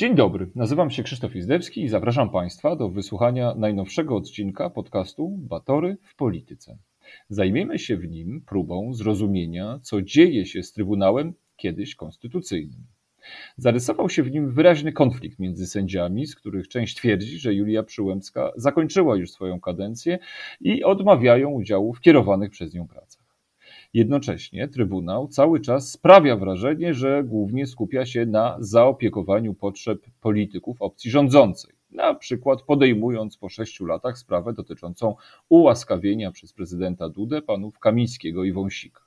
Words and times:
Dzień 0.00 0.14
dobry, 0.14 0.50
nazywam 0.54 0.90
się 0.90 1.02
Krzysztof 1.02 1.36
Izdebski 1.36 1.82
i 1.82 1.88
zapraszam 1.88 2.30
Państwa 2.30 2.76
do 2.76 2.88
wysłuchania 2.88 3.54
najnowszego 3.54 4.16
odcinka 4.16 4.70
podcastu 4.70 5.28
Batory 5.38 5.96
w 6.02 6.16
Polityce. 6.16 6.78
Zajmiemy 7.28 7.78
się 7.78 7.96
w 7.96 8.08
nim 8.08 8.42
próbą 8.46 8.94
zrozumienia, 8.94 9.78
co 9.82 10.02
dzieje 10.02 10.46
się 10.46 10.62
z 10.62 10.72
Trybunałem 10.72 11.34
kiedyś 11.56 11.94
konstytucyjnym. 11.94 12.86
Zarysował 13.56 14.10
się 14.10 14.22
w 14.22 14.30
nim 14.30 14.50
wyraźny 14.50 14.92
konflikt 14.92 15.38
między 15.38 15.66
sędziami, 15.66 16.26
z 16.26 16.36
których 16.36 16.68
część 16.68 16.96
twierdzi, 16.96 17.38
że 17.38 17.54
Julia 17.54 17.82
Przyłębska 17.82 18.52
zakończyła 18.56 19.16
już 19.16 19.30
swoją 19.30 19.60
kadencję 19.60 20.18
i 20.60 20.84
odmawiają 20.84 21.50
udziału 21.50 21.94
w 21.94 22.00
kierowanych 22.00 22.50
przez 22.50 22.74
nią 22.74 22.88
pracach. 22.88 23.19
Jednocześnie 23.94 24.68
Trybunał 24.68 25.28
cały 25.28 25.60
czas 25.60 25.90
sprawia 25.90 26.36
wrażenie, 26.36 26.94
że 26.94 27.24
głównie 27.24 27.66
skupia 27.66 28.06
się 28.06 28.26
na 28.26 28.56
zaopiekowaniu 28.60 29.54
potrzeb 29.54 29.98
polityków 30.20 30.82
opcji 30.82 31.10
rządzącej. 31.10 31.74
Na 31.90 32.14
przykład 32.14 32.62
podejmując 32.62 33.36
po 33.36 33.48
sześciu 33.48 33.86
latach 33.86 34.18
sprawę 34.18 34.52
dotyczącą 34.52 35.14
ułaskawienia 35.48 36.30
przez 36.30 36.52
prezydenta 36.52 37.08
Dudę 37.08 37.42
panów 37.42 37.78
Kamińskiego 37.78 38.44
i 38.44 38.52
Wąsika. 38.52 39.00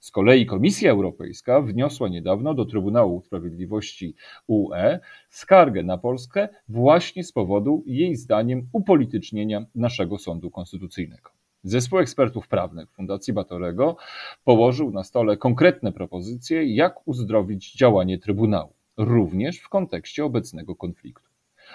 Z 0.00 0.10
kolei 0.10 0.46
Komisja 0.46 0.90
Europejska 0.90 1.60
wniosła 1.60 2.08
niedawno 2.08 2.54
do 2.54 2.64
Trybunału 2.64 3.22
Sprawiedliwości 3.22 4.14
UE 4.46 4.98
skargę 5.28 5.82
na 5.82 5.98
Polskę 5.98 6.48
właśnie 6.68 7.24
z 7.24 7.32
powodu 7.32 7.82
jej 7.86 8.16
zdaniem 8.16 8.68
upolitycznienia 8.72 9.66
naszego 9.74 10.18
sądu 10.18 10.50
konstytucyjnego. 10.50 11.39
Zespół 11.62 11.98
ekspertów 11.98 12.48
prawnych 12.48 12.90
Fundacji 12.90 13.32
Batorego 13.32 13.96
położył 14.44 14.90
na 14.90 15.04
stole 15.04 15.36
konkretne 15.36 15.92
propozycje, 15.92 16.74
jak 16.74 17.08
uzdrowić 17.08 17.72
działanie 17.72 18.18
Trybunału, 18.18 18.72
również 18.96 19.58
w 19.58 19.68
kontekście 19.68 20.24
obecnego 20.24 20.76
konfliktu. 20.76 21.30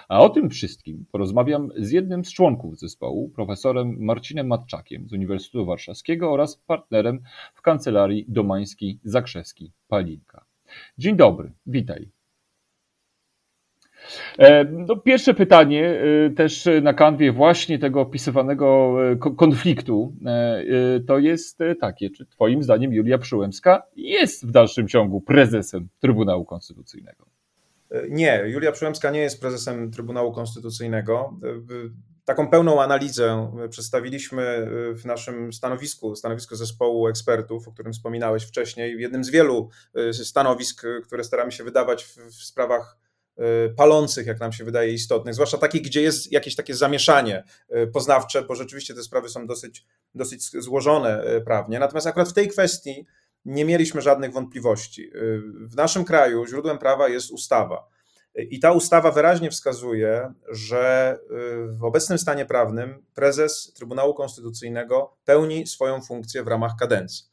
A 0.08 0.20
o 0.20 0.28
tym 0.28 0.50
wszystkim 0.50 1.04
porozmawiam 1.12 1.70
z 1.76 1.90
jednym 1.90 2.24
z 2.24 2.32
członków 2.32 2.78
zespołu, 2.78 3.28
profesorem 3.28 3.96
Marcinem 3.98 4.46
Matczakiem 4.46 5.08
z 5.08 5.12
Uniwersytetu 5.12 5.66
Warszawskiego 5.66 6.32
oraz 6.32 6.56
partnerem 6.56 7.22
w 7.54 7.62
kancelarii 7.62 8.24
Domański 8.28 8.98
Zakrzewski 9.04 9.72
Palinka. 9.88 10.44
Dzień 10.98 11.16
dobry, 11.16 11.52
witaj. 11.66 12.15
E, 14.38 14.64
no, 14.64 14.96
pierwsze 14.96 15.34
pytanie, 15.34 16.00
e, 16.26 16.30
też 16.30 16.68
na 16.82 16.94
kanwie 16.94 17.32
właśnie 17.32 17.78
tego 17.78 18.00
opisywanego 18.00 18.96
e, 19.12 19.16
konfliktu, 19.36 20.12
to 21.06 21.18
jest 21.18 21.58
takie, 21.80 22.10
czy 22.10 22.26
Twoim 22.26 22.62
zdaniem 22.62 22.92
Julia 22.92 23.18
Przyłębska 23.18 23.82
jest 23.96 24.46
w 24.46 24.50
dalszym 24.50 24.88
ciągu 24.88 25.20
prezesem 25.20 25.88
Trybunału 26.00 26.44
Konstytucyjnego? 26.44 27.26
Nie, 28.10 28.42
Julia 28.46 28.72
Przyłębska 28.72 29.10
nie 29.10 29.20
jest 29.20 29.40
prezesem 29.40 29.90
Trybunału 29.90 30.32
Konstytucyjnego. 30.32 31.40
Taką 32.24 32.48
pełną 32.50 32.82
analizę 32.82 33.52
przedstawiliśmy 33.70 34.68
w 34.94 35.04
naszym 35.04 35.52
stanowisku, 35.52 36.16
stanowisku 36.16 36.56
zespołu 36.56 37.08
ekspertów, 37.08 37.68
o 37.68 37.72
którym 37.72 37.92
wspominałeś 37.92 38.44
wcześniej. 38.44 39.00
Jednym 39.00 39.24
z 39.24 39.30
wielu 39.30 39.70
stanowisk, 40.12 40.82
które 41.04 41.24
staramy 41.24 41.52
się 41.52 41.64
wydawać 41.64 42.04
w 42.04 42.34
sprawach 42.44 42.98
palących, 43.76 44.26
jak 44.26 44.40
nam 44.40 44.52
się 44.52 44.64
wydaje, 44.64 44.92
istotnych, 44.92 45.34
zwłaszcza 45.34 45.58
takich, 45.58 45.82
gdzie 45.82 46.02
jest 46.02 46.32
jakieś 46.32 46.54
takie 46.54 46.74
zamieszanie 46.74 47.44
poznawcze, 47.92 48.42
bo 48.42 48.54
rzeczywiście 48.54 48.94
te 48.94 49.02
sprawy 49.02 49.28
są 49.28 49.46
dosyć, 49.46 49.86
dosyć 50.14 50.50
złożone 50.50 51.24
prawnie. 51.44 51.78
Natomiast 51.78 52.06
akurat 52.06 52.28
w 52.28 52.32
tej 52.32 52.48
kwestii 52.48 53.06
nie 53.44 53.64
mieliśmy 53.64 54.02
żadnych 54.02 54.32
wątpliwości. 54.32 55.10
W 55.60 55.76
naszym 55.76 56.04
kraju 56.04 56.46
źródłem 56.46 56.78
prawa 56.78 57.08
jest 57.08 57.30
ustawa. 57.30 57.88
I 58.50 58.60
ta 58.60 58.72
ustawa 58.72 59.10
wyraźnie 59.10 59.50
wskazuje, 59.50 60.32
że 60.48 61.18
w 61.68 61.84
obecnym 61.84 62.18
stanie 62.18 62.46
prawnym 62.46 63.04
prezes 63.14 63.72
Trybunału 63.74 64.14
Konstytucyjnego 64.14 65.16
pełni 65.24 65.66
swoją 65.66 66.00
funkcję 66.00 66.42
w 66.42 66.48
ramach 66.48 66.72
kadencji. 66.78 67.24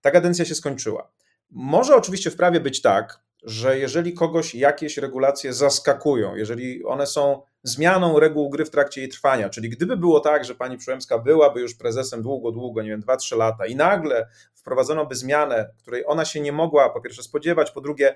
Ta 0.00 0.10
kadencja 0.10 0.44
się 0.44 0.54
skończyła. 0.54 1.10
Może 1.50 1.96
oczywiście 1.96 2.30
w 2.30 2.36
prawie 2.36 2.60
być 2.60 2.82
tak, 2.82 3.20
że 3.42 3.78
jeżeli 3.78 4.14
kogoś 4.14 4.54
jakieś 4.54 4.98
regulacje 4.98 5.52
zaskakują, 5.52 6.34
jeżeli 6.34 6.84
one 6.84 7.06
są 7.06 7.42
zmianą 7.62 8.20
reguł 8.20 8.50
gry 8.50 8.64
w 8.64 8.70
trakcie 8.70 9.00
jej 9.00 9.10
trwania, 9.10 9.48
czyli 9.48 9.68
gdyby 9.68 9.96
było 9.96 10.20
tak, 10.20 10.44
że 10.44 10.54
pani 10.54 10.76
Przyłębska 10.78 11.18
byłaby 11.18 11.60
już 11.60 11.74
prezesem 11.74 12.22
długo, 12.22 12.52
długo, 12.52 12.82
nie 12.82 12.88
wiem, 12.88 13.02
2-3 13.02 13.36
lata 13.36 13.66
i 13.66 13.76
nagle 13.76 14.28
wprowadzono 14.54 15.06
by 15.06 15.14
zmianę, 15.14 15.70
której 15.78 16.04
ona 16.06 16.24
się 16.24 16.40
nie 16.40 16.52
mogła 16.52 16.90
po 16.90 17.00
pierwsze 17.00 17.22
spodziewać, 17.22 17.70
po 17.70 17.80
drugie, 17.80 18.14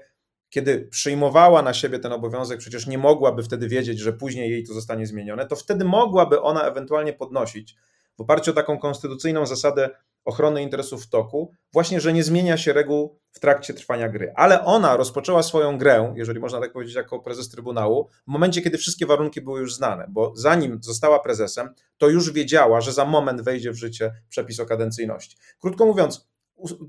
kiedy 0.50 0.88
przyjmowała 0.90 1.62
na 1.62 1.74
siebie 1.74 1.98
ten 1.98 2.12
obowiązek, 2.12 2.58
przecież 2.58 2.86
nie 2.86 2.98
mogłaby 2.98 3.42
wtedy 3.42 3.68
wiedzieć, 3.68 3.98
że 3.98 4.12
później 4.12 4.50
jej 4.50 4.64
to 4.64 4.74
zostanie 4.74 5.06
zmienione, 5.06 5.46
to 5.46 5.56
wtedy 5.56 5.84
mogłaby 5.84 6.40
ona 6.40 6.62
ewentualnie 6.62 7.12
podnosić 7.12 7.76
w 8.16 8.20
oparciu 8.20 8.50
o 8.50 8.54
taką 8.54 8.78
konstytucyjną 8.78 9.46
zasadę 9.46 9.90
ochrony 10.26 10.62
interesów 10.62 11.04
w 11.04 11.08
toku, 11.08 11.52
właśnie, 11.72 12.00
że 12.00 12.12
nie 12.12 12.24
zmienia 12.24 12.56
się 12.56 12.72
reguł 12.72 13.18
w 13.32 13.40
trakcie 13.40 13.74
trwania 13.74 14.08
gry. 14.08 14.32
Ale 14.36 14.64
ona 14.64 14.96
rozpoczęła 14.96 15.42
swoją 15.42 15.78
grę, 15.78 16.12
jeżeli 16.16 16.40
można 16.40 16.60
tak 16.60 16.72
powiedzieć, 16.72 16.94
jako 16.94 17.20
prezes 17.20 17.48
Trybunału, 17.48 18.08
w 18.28 18.30
momencie, 18.30 18.62
kiedy 18.62 18.78
wszystkie 18.78 19.06
warunki 19.06 19.40
były 19.40 19.60
już 19.60 19.74
znane, 19.74 20.06
bo 20.08 20.32
zanim 20.36 20.78
została 20.82 21.18
prezesem, 21.18 21.68
to 21.98 22.08
już 22.08 22.32
wiedziała, 22.32 22.80
że 22.80 22.92
za 22.92 23.04
moment 23.04 23.40
wejdzie 23.40 23.70
w 23.70 23.76
życie 23.76 24.12
przepis 24.28 24.60
o 24.60 24.66
kadencyjności. 24.66 25.36
Krótko 25.60 25.86
mówiąc, 25.86 26.28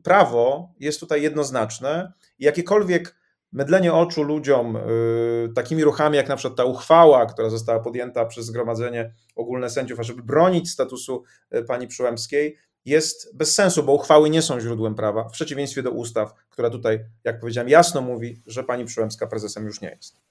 prawo 0.03 0.73
jest 0.79 0.99
tutaj 0.99 1.21
jednoznaczne 1.21 2.13
i 2.39 2.45
jakiekolwiek 2.45 3.15
mydlenie 3.51 3.93
oczu 3.93 4.23
ludziom 4.23 4.73
yy, 4.73 5.53
takimi 5.55 5.83
ruchami, 5.83 6.17
jak 6.17 6.29
na 6.29 6.35
przykład 6.35 6.57
ta 6.57 6.65
uchwała, 6.65 7.25
która 7.25 7.49
została 7.49 7.79
podjęta 7.79 8.25
przez 8.25 8.45
Zgromadzenie 8.45 9.13
Ogólne 9.35 9.69
Sędziów, 9.69 9.99
ażeby 9.99 10.23
bronić 10.23 10.69
statusu 10.69 11.23
yy, 11.51 11.63
pani 11.63 11.87
Przyłębskiej, 11.87 12.57
jest 12.87 13.35
bez 13.35 13.55
sensu, 13.55 13.83
bo 13.83 13.93
uchwały 13.93 14.29
nie 14.29 14.41
są 14.41 14.59
źródłem 14.59 14.95
prawa, 14.95 15.23
w 15.23 15.31
przeciwieństwie 15.31 15.83
do 15.83 15.91
ustaw, 15.91 16.33
która 16.49 16.69
tutaj, 16.69 17.05
jak 17.23 17.39
powiedziałem, 17.39 17.69
jasno 17.69 18.01
mówi, 18.01 18.41
że 18.45 18.63
pani 18.63 18.85
Przyłębska 18.85 19.27
prezesem 19.27 19.65
już 19.65 19.81
nie 19.81 19.89
jest. 19.89 20.26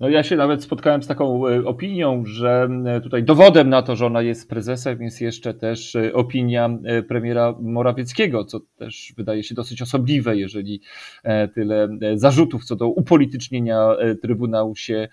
No 0.00 0.08
ja 0.08 0.22
się 0.22 0.36
nawet 0.36 0.62
spotkałem 0.62 1.02
z 1.02 1.06
taką 1.06 1.48
e, 1.48 1.64
opinią, 1.64 2.22
że 2.26 2.68
tutaj 3.02 3.24
dowodem 3.24 3.68
na 3.68 3.82
to, 3.82 3.96
że 3.96 4.06
ona 4.06 4.22
jest 4.22 4.48
prezesem 4.48 5.02
jest 5.02 5.20
jeszcze 5.20 5.54
też 5.54 5.96
e, 5.96 6.12
opinia 6.12 6.70
e, 6.84 7.02
premiera 7.02 7.54
Morawieckiego, 7.60 8.44
co 8.44 8.60
też 8.60 9.12
wydaje 9.16 9.42
się 9.42 9.54
dosyć 9.54 9.82
osobliwe, 9.82 10.36
jeżeli 10.36 10.80
tyle 11.54 11.88
zarzutów 12.14 12.64
co 12.64 12.76
do 12.76 12.88
upolitycznienia 12.88 13.88
Trybunału 14.22 14.76
się 14.76 15.08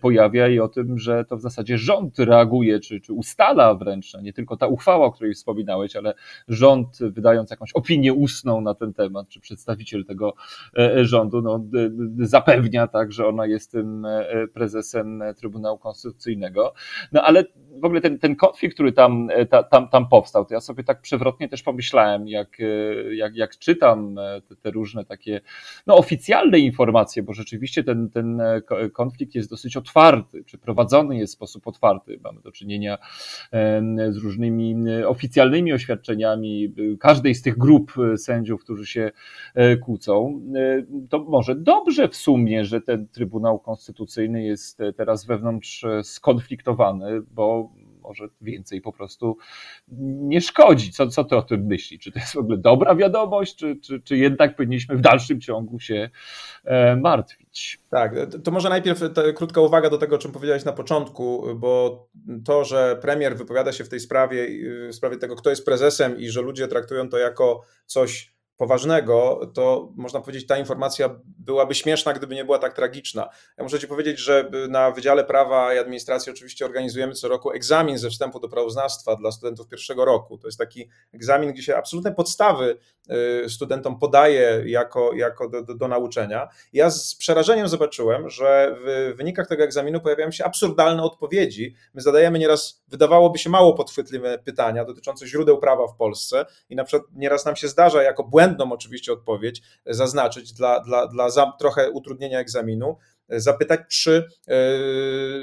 pojawia 0.00 0.48
i 0.48 0.58
o 0.58 0.68
tym, 0.68 0.98
że 0.98 1.24
to 1.24 1.36
w 1.36 1.40
zasadzie 1.40 1.78
rząd 1.78 2.18
reaguje, 2.18 2.80
czy, 2.80 3.00
czy 3.00 3.12
ustala 3.12 3.74
wręcz, 3.74 4.14
no 4.14 4.20
nie 4.20 4.32
tylko 4.32 4.56
ta 4.56 4.66
uchwała, 4.66 5.06
o 5.06 5.12
której 5.12 5.34
wspominałeś, 5.34 5.96
ale 5.96 6.14
rząd 6.48 6.98
wydając 7.00 7.50
jakąś 7.50 7.72
opinię 7.72 8.12
ustną 8.12 8.60
na 8.60 8.74
ten 8.74 8.92
temat, 8.92 9.28
czy 9.28 9.40
przedstawiciel 9.40 10.04
tego 10.04 10.34
rządu, 11.02 11.42
no, 11.42 11.64
zapewnia 12.18 12.86
tak, 12.86 13.12
że 13.12 13.26
ona 13.26 13.46
jest 13.46 13.72
tym 13.72 14.06
E, 14.13 14.13
prezesem 14.54 15.22
Trybunału 15.36 15.78
Konstytucyjnego. 15.78 16.74
No 17.12 17.22
ale 17.22 17.44
w 17.80 17.84
ogóle 17.84 18.00
ten, 18.00 18.18
ten 18.18 18.36
konflikt, 18.36 18.74
który 18.74 18.92
tam, 18.92 19.28
e, 19.30 19.46
ta, 19.46 19.62
tam, 19.62 19.88
tam 19.88 20.08
powstał, 20.08 20.44
to 20.44 20.54
ja 20.54 20.60
sobie 20.60 20.84
tak 20.84 21.00
przewrotnie 21.00 21.48
też 21.48 21.62
pomyślałem, 21.62 22.28
jak, 22.28 22.60
e, 22.60 23.14
jak, 23.14 23.36
jak 23.36 23.58
czytam 23.58 24.16
te, 24.48 24.56
te 24.56 24.70
różne 24.70 25.04
takie 25.04 25.40
no, 25.86 25.96
oficjalne 25.96 26.58
informacje, 26.58 27.22
bo 27.22 27.32
rzeczywiście 27.32 27.84
ten, 27.84 28.10
ten 28.10 28.42
konflikt 28.92 29.34
jest 29.34 29.50
dosyć 29.50 29.76
otwarty, 29.76 30.44
czy 30.44 30.58
prowadzony 30.58 31.16
jest 31.16 31.32
w 31.32 31.36
sposób 31.36 31.66
otwarty. 31.66 32.20
Mamy 32.24 32.40
do 32.40 32.52
czynienia 32.52 32.98
z 34.10 34.16
różnymi 34.16 34.76
oficjalnymi 35.06 35.72
oświadczeniami 35.72 36.74
każdej 37.00 37.34
z 37.34 37.42
tych 37.42 37.58
grup 37.58 37.92
sędziów, 38.16 38.60
którzy 38.60 38.86
się 38.86 39.10
kłócą. 39.82 40.40
To 41.10 41.18
może 41.18 41.54
dobrze 41.54 42.08
w 42.08 42.16
sumie, 42.16 42.64
że 42.64 42.80
ten 42.80 43.08
Trybunał 43.08 43.58
Konstytucyjny 43.58 44.03
jest 44.44 44.78
teraz 44.96 45.26
wewnątrz 45.26 45.84
skonfliktowany, 46.02 47.22
bo 47.30 47.70
może 48.04 48.28
więcej 48.40 48.80
po 48.80 48.92
prostu 48.92 49.36
nie 49.88 50.40
szkodzi. 50.40 50.92
Co, 50.92 51.08
co 51.08 51.24
ty 51.24 51.36
o 51.36 51.42
tym 51.42 51.66
myślisz? 51.66 52.00
Czy 52.00 52.12
to 52.12 52.18
jest 52.18 52.32
w 52.32 52.38
ogóle 52.38 52.58
dobra 52.58 52.94
wiadomość, 52.94 53.56
czy, 53.56 53.76
czy, 53.76 54.00
czy 54.00 54.16
jednak 54.16 54.56
powinniśmy 54.56 54.96
w 54.96 55.00
dalszym 55.00 55.40
ciągu 55.40 55.80
się 55.80 56.10
e, 56.64 56.96
martwić? 56.96 57.80
Tak, 57.90 58.14
to 58.44 58.50
może 58.50 58.68
najpierw 58.68 59.00
krótka 59.34 59.60
uwaga 59.60 59.90
do 59.90 59.98
tego, 59.98 60.16
o 60.16 60.18
czym 60.18 60.32
powiedziałeś 60.32 60.64
na 60.64 60.72
początku, 60.72 61.44
bo 61.56 62.06
to, 62.44 62.64
że 62.64 62.98
premier 63.02 63.36
wypowiada 63.36 63.72
się 63.72 63.84
w 63.84 63.88
tej 63.88 64.00
sprawie, 64.00 64.48
w 64.90 64.94
sprawie 64.94 65.16
tego, 65.16 65.36
kto 65.36 65.50
jest 65.50 65.64
prezesem 65.64 66.18
i 66.18 66.28
że 66.28 66.42
ludzie 66.42 66.68
traktują 66.68 67.08
to 67.08 67.18
jako 67.18 67.62
coś 67.86 68.33
poważnego, 68.56 69.40
to 69.54 69.92
można 69.96 70.20
powiedzieć, 70.20 70.46
ta 70.46 70.58
informacja 70.58 71.20
byłaby 71.38 71.74
śmieszna, 71.74 72.12
gdyby 72.12 72.34
nie 72.34 72.44
była 72.44 72.58
tak 72.58 72.74
tragiczna. 72.74 73.28
Ja 73.58 73.64
muszę 73.64 73.80
Ci 73.80 73.88
powiedzieć, 73.88 74.18
że 74.18 74.50
na 74.68 74.90
Wydziale 74.90 75.24
Prawa 75.24 75.74
i 75.74 75.78
Administracji 75.78 76.32
oczywiście 76.32 76.64
organizujemy 76.64 77.12
co 77.12 77.28
roku 77.28 77.52
egzamin 77.52 77.98
ze 77.98 78.10
wstępu 78.10 78.40
do 78.40 78.48
prawoznawstwa 78.48 79.16
dla 79.16 79.32
studentów 79.32 79.68
pierwszego 79.68 80.04
roku. 80.04 80.38
To 80.38 80.48
jest 80.48 80.58
taki 80.58 80.88
egzamin, 81.14 81.52
gdzie 81.52 81.62
się 81.62 81.76
absolutne 81.76 82.12
podstawy 82.14 82.78
y, 83.44 83.48
studentom 83.48 83.98
podaje 83.98 84.62
jako, 84.66 85.12
jako 85.14 85.48
do, 85.48 85.62
do, 85.62 85.74
do 85.74 85.88
nauczenia. 85.88 86.48
Ja 86.72 86.90
z 86.90 87.14
przerażeniem 87.14 87.68
zobaczyłem, 87.68 88.30
że 88.30 88.76
w 88.84 89.14
wynikach 89.16 89.48
tego 89.48 89.64
egzaminu 89.64 90.00
pojawiają 90.00 90.30
się 90.30 90.44
absurdalne 90.44 91.02
odpowiedzi. 91.02 91.74
My 91.94 92.00
zadajemy 92.00 92.38
nieraz, 92.38 92.84
wydawałoby 92.88 93.38
się 93.38 93.50
mało 93.50 93.74
podchwytliwe 93.74 94.38
pytania 94.38 94.84
dotyczące 94.84 95.26
źródeł 95.26 95.58
prawa 95.58 95.86
w 95.86 95.96
Polsce 95.96 96.46
i 96.68 96.76
na 96.76 96.84
przykład 96.84 97.12
nieraz 97.14 97.44
nam 97.44 97.56
się 97.56 97.68
zdarza 97.68 98.02
jako 98.02 98.24
błędne 98.24 98.43
błędną 98.44 98.72
oczywiście 98.72 99.12
odpowiedź 99.12 99.62
zaznaczyć 99.86 100.52
dla, 100.52 100.80
dla, 100.80 101.06
dla 101.06 101.30
za, 101.30 101.52
trochę 101.58 101.90
utrudnienia 101.90 102.40
egzaminu, 102.40 102.96
zapytać, 103.28 103.80
czy 103.88 104.28
e, 104.48 104.52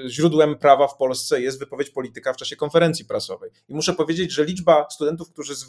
źródłem 0.10 0.58
prawa 0.58 0.88
w 0.88 0.98
Polsce 0.98 1.42
jest 1.42 1.60
wypowiedź 1.60 1.90
polityka 1.90 2.34
w 2.34 2.38
czasie 2.38 2.56
konferencji 2.56 3.06
prasowej. 3.06 3.52
I 3.68 3.76
muszę 3.76 3.94
powiedzieć, 3.94 4.32
że 4.32 4.46
liczba 4.46 4.88
studentów, 4.90 5.32
którzy 5.32 5.56
z, 5.56 5.66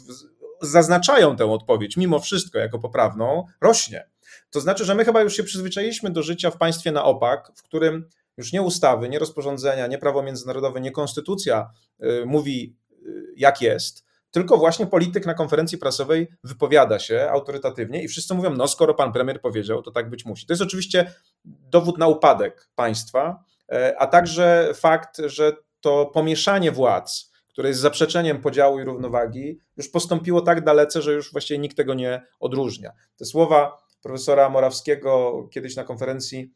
zaznaczają 0.61 1.35
tę 1.35 1.51
odpowiedź 1.51 1.97
mimo 1.97 2.19
wszystko 2.19 2.59
jako 2.59 2.79
poprawną, 2.79 3.45
rośnie. 3.61 4.09
To 4.51 4.61
znaczy, 4.61 4.85
że 4.85 4.95
my 4.95 5.05
chyba 5.05 5.21
już 5.21 5.35
się 5.35 5.43
przyzwyczailiśmy 5.43 6.09
do 6.09 6.23
życia 6.23 6.51
w 6.51 6.57
państwie 6.57 6.91
na 6.91 7.03
opak, 7.03 7.51
w 7.55 7.63
którym 7.63 8.09
już 8.37 8.53
nie 8.53 8.61
ustawy, 8.61 9.09
nie 9.09 9.19
rozporządzenia, 9.19 9.87
nie 9.87 9.97
prawo 9.97 10.23
międzynarodowe, 10.23 10.81
nie 10.81 10.91
konstytucja 10.91 11.69
e, 11.99 12.25
mówi, 12.25 12.75
e, 12.91 12.95
jak 13.35 13.61
jest, 13.61 14.05
tylko 14.33 14.57
właśnie 14.57 14.87
polityk 14.87 15.25
na 15.25 15.33
konferencji 15.33 15.77
prasowej 15.77 16.27
wypowiada 16.43 16.99
się 16.99 17.27
autorytatywnie 17.31 18.03
i 18.03 18.07
wszyscy 18.07 18.33
mówią, 18.33 18.49
no 18.49 18.67
skoro 18.67 18.93
pan 18.93 19.11
premier 19.13 19.41
powiedział, 19.41 19.81
to 19.81 19.91
tak 19.91 20.09
być 20.09 20.25
musi. 20.25 20.45
To 20.45 20.53
jest 20.53 20.61
oczywiście 20.61 21.13
dowód 21.45 21.97
na 21.97 22.07
upadek 22.07 22.69
państwa, 22.75 23.43
e, 23.71 23.95
a 23.99 24.07
także 24.07 24.71
fakt, 24.75 25.21
że 25.25 25.53
to 25.81 26.05
pomieszanie 26.05 26.71
władz, 26.71 27.31
które 27.47 27.69
jest 27.69 27.81
zaprzeczeniem 27.81 28.41
podziału 28.41 28.79
i 28.79 28.83
równowagi, 28.83 29.59
już 29.77 29.89
postąpiło 29.89 30.41
tak 30.41 30.63
dalece, 30.63 31.01
że 31.01 31.13
już 31.13 31.31
właściwie 31.31 31.57
nikt 31.57 31.77
tego 31.77 31.93
nie 31.93 32.21
odróżnia. 32.39 32.91
Te 33.17 33.25
słowa 33.25 33.77
profesora 34.01 34.49
Morawskiego 34.49 35.43
kiedyś 35.51 35.75
na 35.75 35.83
konferencji 35.83 36.53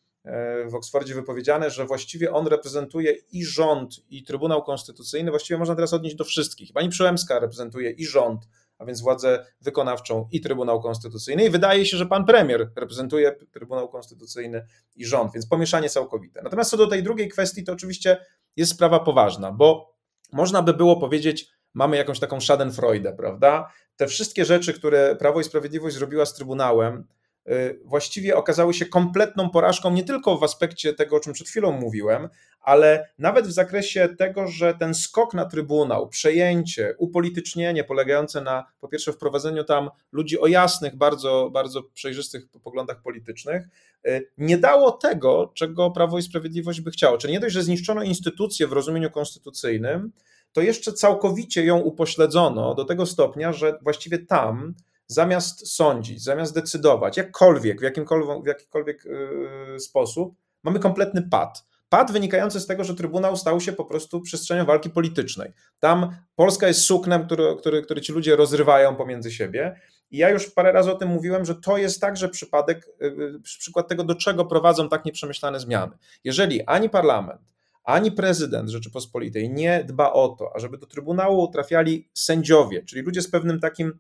w 0.66 0.76
Oksfordzie 0.76 1.16
wypowiedziane, 1.16 1.72
że 1.72 1.86
właściwie 1.86 2.32
on 2.34 2.48
reprezentuje 2.48 3.16
i 3.32 3.46
rząd, 3.46 3.96
i 4.10 4.24
Trybunał 4.24 4.64
Konstytucyjny. 4.64 5.32
Właściwie 5.32 5.58
można 5.58 5.76
teraz 5.76 5.94
odnieść 5.94 6.16
do 6.16 6.24
wszystkich. 6.24 6.74
Pani 6.74 6.90
Przyłębska 6.90 7.40
reprezentuje 7.40 7.92
i 7.92 8.06
rząd, 8.06 8.42
a 8.78 8.86
więc 8.86 9.02
władzę 9.02 9.46
wykonawczą 9.62 10.30
i 10.32 10.42
Trybunał 10.42 10.82
Konstytucyjny. 10.82 11.46
I 11.46 11.50
wydaje 11.50 11.86
się, 11.86 11.98
że 11.98 12.06
pan 12.06 12.26
premier 12.26 12.72
reprezentuje 12.76 13.36
Trybunał 13.52 13.90
Konstytucyjny 13.90 14.66
i 14.96 15.06
rząd, 15.06 15.34
więc 15.34 15.48
pomieszanie 15.48 15.90
całkowite. 15.90 16.42
Natomiast 16.44 16.72
co 16.72 16.78
do 16.78 16.88
tej 16.88 17.04
drugiej 17.04 17.30
kwestii, 17.30 17.64
to 17.64 17.74
oczywiście 17.74 18.26
jest 18.56 18.72
sprawa 18.72 19.00
poważna, 19.00 19.52
bo 19.52 19.96
można 20.32 20.62
by 20.62 20.74
było 20.74 21.00
powiedzieć, 21.00 21.50
mamy 21.74 21.98
jakąś 21.98 22.20
taką 22.20 22.42
schadenfreude, 22.42 23.14
prawda? 23.14 23.72
Te 23.96 24.08
wszystkie 24.08 24.46
rzeczy, 24.46 24.74
które 24.74 25.16
Prawo 25.16 25.40
i 25.40 25.44
Sprawiedliwość 25.44 25.96
zrobiła 25.96 26.26
z 26.26 26.34
Trybunałem, 26.34 27.08
właściwie 27.86 28.36
okazały 28.36 28.74
się 28.74 28.86
kompletną 28.86 29.50
porażką 29.50 29.92
nie 29.92 30.04
tylko 30.04 30.38
w 30.38 30.44
aspekcie 30.44 30.94
tego, 30.94 31.16
o 31.16 31.20
czym 31.20 31.34
przed 31.34 31.48
chwilą 31.48 31.72
mówiłem, 31.72 32.30
ale 32.62 33.10
nawet 33.18 33.48
w 33.48 33.52
zakresie 33.52 34.10
tego, 34.18 34.48
że 34.48 34.74
ten 34.74 34.94
skok 34.94 35.34
na 35.34 35.46
Trybunał, 35.46 36.10
przejęcie, 36.10 36.96
upolitycznienie 36.98 37.84
polegające 37.84 38.42
na 38.42 38.66
po 38.80 38.88
pierwsze 38.88 39.14
wprowadzeniu 39.14 39.64
tam 39.64 39.90
ludzi 40.12 40.40
o 40.40 40.48
jasnych, 40.48 40.96
bardzo, 40.96 41.50
bardzo 41.54 41.84
przejrzystych 41.84 42.48
poglądach 42.64 43.02
politycznych, 43.02 43.68
y, 44.08 44.30
nie 44.38 44.58
dało 44.58 44.92
tego, 44.92 45.52
czego 45.56 45.92
Prawo 45.92 46.18
i 46.18 46.22
Sprawiedliwość 46.22 46.82
by 46.82 46.92
chciało. 46.92 47.18
Czyli 47.18 47.34
nie 47.34 47.40
dość, 47.40 47.54
że 47.54 47.64
zniszczono 47.64 48.04
instytucję 48.04 48.68
w 48.68 48.72
rozumieniu 48.72 49.12
konstytucyjnym, 49.12 50.12
to 50.54 50.62
jeszcze 50.62 50.94
całkowicie 50.94 51.66
ją 51.66 51.80
upośledzono 51.80 52.76
do 52.76 52.86
tego 52.86 53.06
stopnia, 53.06 53.54
że 53.54 53.80
właściwie 53.82 54.20
tam 54.20 54.74
zamiast 55.08 55.74
sądzić, 55.74 56.24
zamiast 56.24 56.54
decydować, 56.56 57.18
jakkolwiek, 57.18 57.80
w 57.80 57.84
jakimkolwiek, 57.84 58.44
w 58.44 58.48
jakikolwiek 58.48 59.06
yy, 59.06 59.80
sposób, 59.80 60.36
mamy 60.64 60.80
kompletny 60.80 61.22
pad. 61.22 61.66
Pad 61.90 62.12
wynikający 62.12 62.60
z 62.60 62.68
tego, 62.68 62.84
że 62.84 62.96
Trybunał 62.96 63.38
stał 63.38 63.62
się 63.62 63.74
po 63.74 63.86
prostu 63.86 64.22
przestrzenią 64.22 64.66
walki 64.66 64.90
politycznej. 64.90 65.52
Tam 65.80 66.16
Polska 66.36 66.68
jest 66.68 66.82
suknem, 66.82 67.26
który, 67.26 67.56
który, 67.58 67.82
który 67.82 68.02
ci 68.02 68.14
ludzie 68.14 68.36
rozrywają 68.36 68.96
pomiędzy 68.96 69.32
siebie. 69.32 69.80
I 70.12 70.18
ja 70.18 70.30
już 70.30 70.50
parę 70.50 70.72
razy 70.72 70.92
o 70.92 70.96
tym 70.96 71.10
mówiłem, 71.10 71.46
że 71.46 71.56
to 71.56 71.78
jest 71.78 72.02
także 72.02 72.30
przypadek, 72.30 72.88
yy, 73.02 73.40
przykład 73.44 73.88
tego, 73.88 74.04
do 74.04 74.16
czego 74.16 74.46
prowadzą 74.46 74.90
tak 74.90 75.06
nieprzemyślane 75.06 75.60
zmiany. 75.60 75.98
Jeżeli 76.24 76.64
ani 76.66 76.90
parlament, 76.90 77.42
ani 77.84 78.12
prezydent 78.12 78.70
Rzeczypospolitej 78.70 79.50
nie 79.50 79.84
dba 79.84 80.14
o 80.14 80.28
to, 80.28 80.56
ażeby 80.56 80.78
do 80.78 80.88
Trybunału 80.88 81.48
trafiali 81.48 82.10
sędziowie, 82.14 82.84
czyli 82.84 83.02
ludzie 83.02 83.22
z 83.22 83.30
pewnym 83.30 83.60
takim 83.60 84.00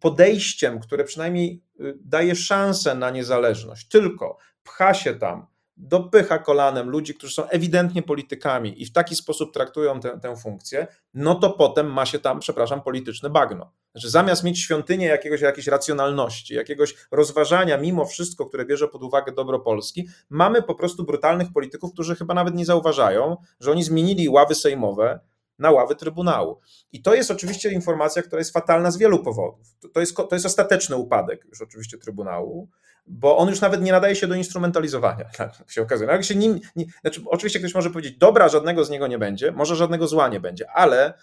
podejściem, 0.00 0.80
które 0.80 1.04
przynajmniej 1.04 1.62
y, 1.80 1.98
daje 2.00 2.34
szansę 2.36 2.94
na 2.94 3.10
niezależność, 3.10 3.88
tylko 3.88 4.38
pcha 4.64 4.94
się 4.94 5.14
tam, 5.14 5.46
dopycha 5.76 6.38
kolanem 6.38 6.90
ludzi, 6.90 7.14
którzy 7.14 7.34
są 7.34 7.48
ewidentnie 7.48 8.02
politykami 8.02 8.82
i 8.82 8.86
w 8.86 8.92
taki 8.92 9.16
sposób 9.16 9.54
traktują 9.54 10.00
tę, 10.00 10.20
tę 10.22 10.36
funkcję, 10.36 10.86
no 11.14 11.34
to 11.34 11.50
potem 11.50 11.92
ma 11.92 12.06
się 12.06 12.18
tam, 12.18 12.40
przepraszam, 12.40 12.82
polityczne 12.82 13.30
bagno. 13.30 13.72
Znaczy, 13.92 14.10
zamiast 14.10 14.44
mieć 14.44 14.60
świątynię 14.60 15.06
jakiegoś, 15.06 15.40
jakiejś 15.40 15.66
racjonalności, 15.66 16.54
jakiegoś 16.54 16.94
rozważania 17.10 17.78
mimo 17.78 18.04
wszystko, 18.04 18.46
które 18.46 18.64
bierze 18.64 18.88
pod 18.88 19.02
uwagę 19.02 19.32
dobro 19.32 19.60
Polski, 19.60 20.08
mamy 20.30 20.62
po 20.62 20.74
prostu 20.74 21.04
brutalnych 21.04 21.52
polityków, 21.52 21.92
którzy 21.92 22.16
chyba 22.16 22.34
nawet 22.34 22.54
nie 22.54 22.64
zauważają, 22.64 23.36
że 23.60 23.70
oni 23.70 23.82
zmienili 23.82 24.28
ławy 24.28 24.54
sejmowe, 24.54 25.20
na 25.62 25.70
ławy 25.70 25.96
Trybunału. 25.96 26.60
I 26.92 27.02
to 27.02 27.14
jest 27.14 27.30
oczywiście 27.30 27.70
informacja, 27.70 28.22
która 28.22 28.40
jest 28.40 28.52
fatalna 28.52 28.90
z 28.90 28.98
wielu 28.98 29.22
powodów. 29.22 29.66
To 29.94 30.00
jest, 30.00 30.16
to 30.16 30.28
jest 30.32 30.46
ostateczny 30.46 30.96
upadek 30.96 31.44
już 31.44 31.62
oczywiście 31.62 31.98
Trybunału, 31.98 32.68
bo 33.06 33.36
on 33.36 33.48
już 33.48 33.60
nawet 33.60 33.82
nie 33.82 33.92
nadaje 33.92 34.16
się 34.16 34.26
do 34.26 34.34
instrumentalizowania, 34.34 35.24
tak 35.38 35.52
się 35.68 35.82
okazuje. 35.82 36.10
No, 36.12 36.22
się 36.22 36.34
nim, 36.34 36.60
nie, 36.76 36.84
znaczy, 37.00 37.22
oczywiście 37.26 37.58
ktoś 37.58 37.74
może 37.74 37.90
powiedzieć, 37.90 38.18
dobra, 38.18 38.48
żadnego 38.48 38.84
z 38.84 38.90
niego 38.90 39.06
nie 39.06 39.18
będzie, 39.18 39.52
może 39.52 39.76
żadnego 39.76 40.06
zła 40.06 40.28
nie 40.28 40.40
będzie, 40.40 40.70
ale 40.70 41.14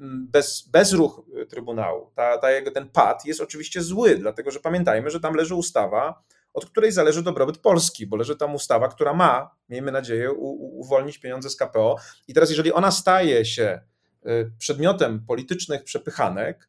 mm, 0.00 0.28
bez, 0.30 0.68
bezruch 0.68 1.22
Trybunału, 1.48 2.10
ta, 2.14 2.38
ta 2.38 2.50
jego, 2.50 2.70
ten 2.70 2.88
pad 2.88 3.24
jest 3.24 3.40
oczywiście 3.40 3.82
zły, 3.82 4.18
dlatego 4.18 4.50
że 4.50 4.60
pamiętajmy, 4.60 5.10
że 5.10 5.20
tam 5.20 5.34
leży 5.34 5.54
ustawa, 5.54 6.22
od 6.58 6.66
której 6.70 6.92
zależy 6.92 7.22
dobrobyt 7.22 7.58
Polski, 7.58 8.06
bo 8.06 8.16
leży 8.16 8.36
tam 8.36 8.54
ustawa, 8.54 8.88
która 8.88 9.14
ma, 9.14 9.50
miejmy 9.68 9.92
nadzieję, 9.92 10.32
uwolnić 10.32 11.18
pieniądze 11.18 11.50
z 11.50 11.56
KPO. 11.56 11.96
I 12.28 12.34
teraz, 12.34 12.50
jeżeli 12.50 12.72
ona 12.72 12.90
staje 12.90 13.44
się 13.44 13.80
y, 14.26 14.52
przedmiotem 14.58 15.24
politycznych 15.26 15.84
przepychanek, 15.84 16.68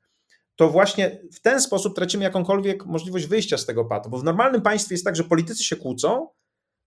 to 0.56 0.70
właśnie 0.70 1.22
w 1.34 1.40
ten 1.40 1.62
sposób 1.62 1.96
tracimy 1.96 2.24
jakąkolwiek 2.24 2.86
możliwość 2.86 3.26
wyjścia 3.26 3.58
z 3.58 3.66
tego 3.66 3.86
patu, 3.86 4.10
bo 4.10 4.18
w 4.18 4.24
normalnym 4.24 4.62
państwie 4.62 4.94
jest 4.94 5.06
tak, 5.06 5.16
że 5.16 5.24
politycy 5.24 5.64
się 5.64 5.76
kłócą, 5.76 6.28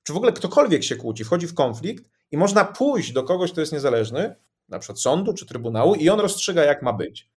czy 0.03 0.13
w 0.13 0.17
ogóle 0.17 0.33
ktokolwiek 0.33 0.85
się 0.85 0.97
kłóci, 0.97 1.25
wchodzi 1.25 1.47
w 1.47 1.55
konflikt 1.55 2.11
i 2.31 2.37
można 2.37 2.65
pójść 2.65 3.13
do 3.13 3.23
kogoś, 3.23 3.53
kto 3.53 3.61
jest 3.61 3.73
niezależny, 3.73 4.35
na 4.69 4.79
przykład 4.79 5.01
sądu 5.01 5.35
czy 5.35 5.47
trybunału, 5.47 5.95
i 5.95 6.09
on 6.09 6.21
rozstrzyga, 6.21 6.65
jak 6.65 6.83
ma 6.83 6.93
być. 6.93 7.32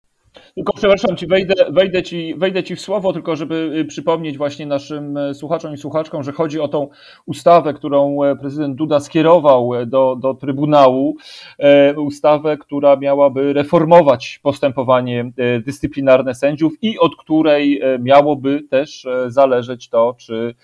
Tylko 0.55 0.73
przepraszam 0.73 1.17
ci 1.17 1.27
wejdę, 1.27 1.55
wejdę 1.71 2.03
ci, 2.03 2.35
wejdę 2.35 2.65
ci 2.65 2.77
w 2.77 2.81
słowo, 2.81 3.13
tylko 3.13 3.37
żeby 3.37 3.71
y, 3.79 3.85
przypomnieć 3.85 4.39
właśnie 4.39 4.67
naszym 4.67 5.17
y, 5.17 5.35
słuchaczom 5.35 5.75
i 5.75 5.79
słuchaczkom, 5.79 6.23
że 6.23 6.33
chodzi 6.33 6.61
o 6.61 6.69
tą 6.69 6.89
ustawę, 7.27 7.75
którą 7.75 8.23
e, 8.23 8.37
prezydent 8.37 8.77
Duda 8.77 9.01
skierował 9.01 9.75
e, 9.75 9.87
do, 9.87 10.17
do 10.21 10.35
Trybunału. 10.35 11.17
E, 11.59 12.01
ustawę, 12.01 12.57
która 12.57 12.97
miałaby 12.97 13.53
reformować 13.53 14.41
postępowanie 14.43 15.33
dyscyplinarne 15.67 16.35
sędziów 16.35 16.73
i 16.83 16.99
od 16.99 17.17
której 17.17 17.83
miałoby 18.01 18.63
też 18.71 19.07
zależeć 19.27 19.89
to, 19.89 20.15
czy 20.19 20.55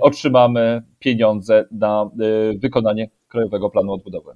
otrzymamy 0.00 0.82
pieniądze 0.98 1.64
na 1.70 2.10
wykonanie 2.56 3.10
Krajowego 3.28 3.70
Planu 3.70 3.92
Odbudowy. 3.92 4.32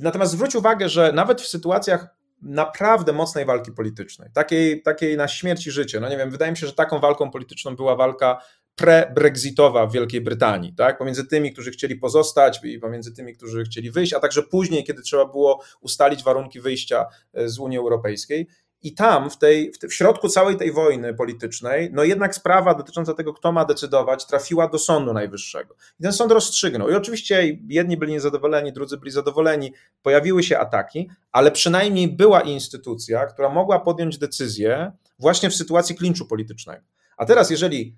Natomiast 0.00 0.32
zwróć 0.32 0.54
uwagę, 0.54 0.88
że 0.88 1.12
nawet 1.12 1.40
w 1.40 1.46
sytuacjach 1.46 2.19
naprawdę 2.42 3.12
mocnej 3.12 3.44
walki 3.44 3.72
politycznej, 3.72 4.28
takiej, 4.34 4.82
takiej 4.82 5.16
na 5.16 5.28
śmierć 5.28 5.66
i 5.66 5.70
życie. 5.70 6.00
No 6.00 6.08
nie 6.08 6.16
wiem, 6.16 6.30
wydaje 6.30 6.50
mi 6.50 6.56
się, 6.56 6.66
że 6.66 6.72
taką 6.72 6.98
walką 6.98 7.30
polityczną 7.30 7.76
była 7.76 7.96
walka 7.96 8.40
pre-brexitowa 8.76 9.86
w 9.86 9.92
Wielkiej 9.92 10.20
Brytanii, 10.20 10.74
tak? 10.74 10.98
pomiędzy 10.98 11.26
tymi, 11.26 11.52
którzy 11.52 11.70
chcieli 11.70 11.96
pozostać 11.96 12.60
i 12.64 12.78
pomiędzy 12.78 13.12
tymi, 13.12 13.34
którzy 13.34 13.64
chcieli 13.64 13.90
wyjść, 13.90 14.12
a 14.12 14.20
także 14.20 14.42
później, 14.42 14.84
kiedy 14.84 15.02
trzeba 15.02 15.26
było 15.26 15.62
ustalić 15.80 16.22
warunki 16.22 16.60
wyjścia 16.60 17.06
e, 17.34 17.48
z 17.48 17.58
Unii 17.58 17.78
Europejskiej. 17.78 18.48
I 18.82 18.94
tam, 18.94 19.30
w, 19.30 19.38
tej, 19.38 19.72
w 19.88 19.94
środku 19.94 20.28
całej 20.28 20.56
tej 20.56 20.72
wojny 20.72 21.14
politycznej, 21.14 21.90
no 21.92 22.04
jednak 22.04 22.34
sprawa 22.34 22.74
dotycząca 22.74 23.14
tego, 23.14 23.32
kto 23.32 23.52
ma 23.52 23.64
decydować, 23.64 24.26
trafiła 24.26 24.68
do 24.68 24.78
Sądu 24.78 25.12
Najwyższego. 25.12 25.74
I 26.00 26.02
ten 26.02 26.12
sąd 26.12 26.32
rozstrzygnął. 26.32 26.90
I 26.90 26.94
oczywiście 26.94 27.58
jedni 27.68 27.96
byli 27.96 28.12
niezadowoleni, 28.12 28.72
drudzy 28.72 28.96
byli 28.96 29.10
zadowoleni, 29.10 29.72
pojawiły 30.02 30.42
się 30.42 30.58
ataki, 30.58 31.10
ale 31.32 31.50
przynajmniej 31.50 32.08
była 32.08 32.40
instytucja, 32.40 33.26
która 33.26 33.48
mogła 33.48 33.80
podjąć 33.80 34.18
decyzję 34.18 34.92
właśnie 35.18 35.50
w 35.50 35.54
sytuacji 35.54 35.96
klinczu 35.96 36.26
politycznego. 36.26 36.82
A 37.16 37.26
teraz, 37.26 37.50
jeżeli 37.50 37.96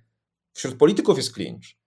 wśród 0.53 0.79
polityków 0.79 1.17
jest 1.17 1.35
klincz, 1.35 1.82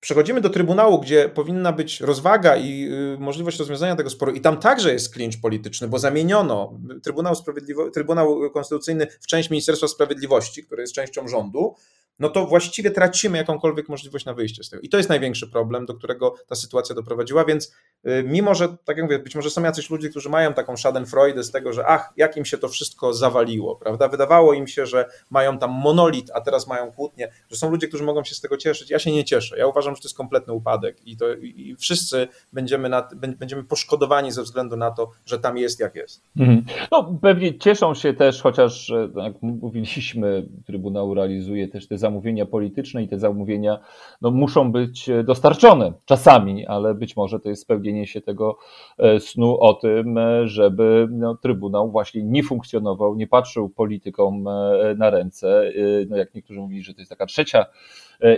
Przechodzimy 0.00 0.40
do 0.40 0.50
Trybunału, 0.50 1.00
gdzie 1.00 1.28
powinna 1.28 1.72
być 1.72 2.00
rozwaga 2.00 2.56
i 2.56 2.88
y, 3.14 3.18
możliwość 3.18 3.58
rozwiązania 3.58 3.96
tego 3.96 4.10
sporu, 4.10 4.32
i 4.32 4.40
tam 4.40 4.56
także 4.60 4.92
jest 4.92 5.14
klincz 5.14 5.40
polityczny, 5.40 5.88
bo 5.88 5.98
zamieniono 5.98 6.80
Trybunał, 7.02 7.34
Sprawiedliwo- 7.34 7.90
Trybunał 7.90 8.50
Konstytucyjny 8.50 9.06
w 9.20 9.26
część 9.26 9.50
Ministerstwa 9.50 9.88
Sprawiedliwości, 9.88 10.64
które 10.64 10.82
jest 10.82 10.94
częścią 10.94 11.28
rządu, 11.28 11.74
no 12.18 12.28
to 12.28 12.46
właściwie 12.46 12.90
tracimy 12.90 13.38
jakąkolwiek 13.38 13.88
możliwość 13.88 14.24
na 14.24 14.34
wyjście 14.34 14.64
z 14.64 14.70
tego. 14.70 14.82
I 14.82 14.88
to 14.88 14.96
jest 14.96 15.08
największy 15.08 15.50
problem, 15.50 15.86
do 15.86 15.94
którego 15.94 16.34
ta 16.46 16.54
sytuacja 16.54 16.94
doprowadziła, 16.94 17.44
więc 17.44 17.72
y, 18.06 18.24
mimo, 18.26 18.54
że, 18.54 18.68
tak 18.68 18.96
jak 18.96 19.06
mówię, 19.06 19.18
być 19.18 19.34
może 19.34 19.50
są 19.50 19.62
jacyś 19.62 19.90
ludzie, 19.90 20.08
którzy 20.08 20.28
mają 20.28 20.54
taką 20.54 20.76
schadenfreude 20.76 21.44
z 21.44 21.50
tego, 21.50 21.72
że 21.72 21.86
ach, 21.86 22.12
jak 22.16 22.36
im 22.36 22.44
się 22.44 22.58
to 22.58 22.68
wszystko 22.68 23.14
zawaliło, 23.14 23.76
prawda? 23.76 24.08
Wydawało 24.08 24.52
im 24.52 24.66
się, 24.66 24.86
że 24.86 25.06
mają 25.30 25.58
tam 25.58 25.70
monolit, 25.70 26.30
a 26.34 26.40
teraz 26.40 26.66
mają 26.66 26.92
kłótnie, 26.92 27.28
że 27.50 27.56
są 27.56 27.70
ludzie, 27.70 27.88
którzy 27.88 28.04
mogą 28.04 28.24
się 28.24 28.34
z 28.34 28.40
tego 28.40 28.56
cieszyć. 28.56 28.90
Ja 28.90 28.98
się 28.98 29.12
nie 29.12 29.24
cieszę. 29.24 29.58
Ja 29.58 29.66
uważam, 29.66 29.94
że 29.96 30.02
to 30.02 30.08
jest 30.08 30.16
kompletny 30.16 30.52
upadek 30.52 31.06
i, 31.06 31.16
to, 31.16 31.34
i 31.34 31.76
wszyscy 31.78 32.28
będziemy, 32.52 32.88
na, 32.88 33.08
będziemy 33.16 33.64
poszkodowani 33.64 34.32
ze 34.32 34.42
względu 34.42 34.76
na 34.76 34.90
to, 34.90 35.10
że 35.26 35.38
tam 35.38 35.58
jest 35.58 35.80
jak 35.80 35.94
jest. 35.94 36.22
Mhm. 36.36 36.64
No 36.92 37.18
pewnie 37.22 37.58
cieszą 37.58 37.94
się 37.94 38.14
też, 38.14 38.42
chociaż 38.42 38.92
jak 39.16 39.42
mówiliśmy, 39.42 40.48
Trybunał 40.66 41.14
realizuje 41.14 41.68
też 41.68 41.88
te 41.88 41.98
zamówienia 41.98 42.07
polityczne 42.50 43.02
i 43.02 43.08
te 43.08 43.18
zamówienia 43.18 43.78
no, 44.20 44.30
muszą 44.30 44.72
być 44.72 45.08
e, 45.08 45.24
dostarczone 45.24 45.92
czasami, 46.04 46.66
ale 46.66 46.94
być 46.94 47.16
może 47.16 47.40
to 47.40 47.48
jest 47.48 47.62
spełnienie 47.62 48.06
się 48.06 48.20
tego 48.20 48.58
e, 48.98 49.20
snu 49.20 49.60
o 49.60 49.74
tym, 49.74 50.18
e, 50.18 50.48
żeby 50.48 51.08
no, 51.10 51.34
Trybunał 51.34 51.90
właśnie 51.90 52.22
nie 52.22 52.42
funkcjonował, 52.42 53.14
nie 53.14 53.26
patrzył 53.26 53.68
politykom 53.68 54.48
na 54.96 55.10
ręce. 55.10 55.72
No, 56.08 56.16
jak 56.16 56.34
niektórzy 56.34 56.60
mówili, 56.60 56.82
że 56.82 56.94
to 56.94 57.00
jest 57.00 57.10
taka 57.10 57.26
trzecia 57.26 57.66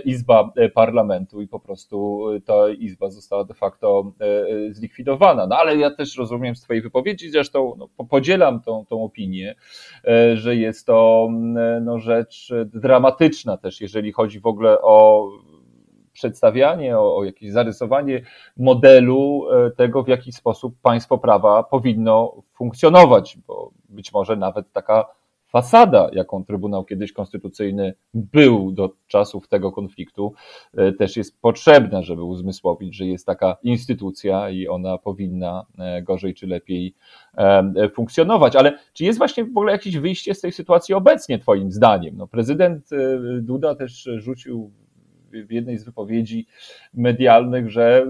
izba 0.05 0.53
parlamentu 0.73 1.41
i 1.41 1.47
po 1.47 1.59
prostu 1.59 2.25
ta 2.45 2.69
izba 2.69 3.09
została 3.09 3.43
de 3.43 3.53
facto 3.53 4.11
zlikwidowana. 4.69 5.47
No 5.47 5.55
ale 5.57 5.77
ja 5.77 5.91
też 5.91 6.17
rozumiem 6.17 6.55
z 6.55 6.61
Twojej 6.61 6.81
wypowiedzi, 6.81 7.29
zresztą 7.29 7.75
no, 7.77 8.05
podzielam 8.05 8.61
tą, 8.61 8.85
tą 8.85 9.03
opinię, 9.03 9.55
że 10.33 10.55
jest 10.55 10.85
to 10.85 11.29
no, 11.81 11.99
rzecz 11.99 12.53
dramatyczna 12.65 13.57
też, 13.57 13.81
jeżeli 13.81 14.11
chodzi 14.11 14.39
w 14.39 14.45
ogóle 14.45 14.81
o 14.81 15.27
przedstawianie, 16.13 16.99
o, 16.99 17.17
o 17.17 17.23
jakieś 17.23 17.51
zarysowanie 17.51 18.21
modelu 18.57 19.43
e, 19.51 19.71
tego, 19.71 20.03
w 20.03 20.07
jaki 20.07 20.31
sposób 20.31 20.75
państwo 20.81 21.17
prawa 21.17 21.63
powinno 21.63 22.43
funkcjonować, 22.53 23.37
bo 23.47 23.71
być 23.89 24.13
może 24.13 24.35
nawet 24.35 24.71
taka 24.71 25.05
fasada, 25.51 26.09
jaką 26.13 26.45
Trybunał 26.45 26.85
kiedyś 26.85 27.13
Konstytucyjny 27.13 27.93
był 28.13 28.71
do 28.71 28.93
czasów 29.07 29.47
tego 29.47 29.71
konfliktu, 29.71 30.33
e, 30.73 30.91
też 30.91 31.17
jest 31.17 31.41
potrzebna, 31.41 32.01
żeby 32.01 32.23
uzmysłowić, 32.23 32.95
że 32.95 33.05
jest 33.05 33.25
taka 33.25 33.57
instytucja 33.63 34.49
i 34.49 34.67
ona 34.67 34.97
powinna 34.97 35.65
e, 35.79 36.01
gorzej 36.01 36.33
czy 36.33 36.47
lepiej 36.47 36.95
e, 37.37 37.89
funkcjonować. 37.89 38.55
Ale 38.55 38.77
czy 38.93 39.03
jest 39.03 39.17
właśnie 39.17 39.45
w 39.45 39.49
ogóle 39.49 39.71
jakieś 39.71 39.97
wyjście 39.97 40.35
z 40.35 40.41
tej 40.41 40.51
sytuacji 40.51 40.95
obecnie, 40.95 41.39
Twoim 41.39 41.71
zdaniem? 41.71 42.17
No, 42.17 42.27
prezydent 42.27 42.89
Duda 43.41 43.75
też 43.75 44.09
rzucił 44.17 44.71
w 45.31 45.51
jednej 45.51 45.77
z 45.77 45.83
wypowiedzi 45.83 46.47
medialnych, 46.93 47.69
że 47.69 48.07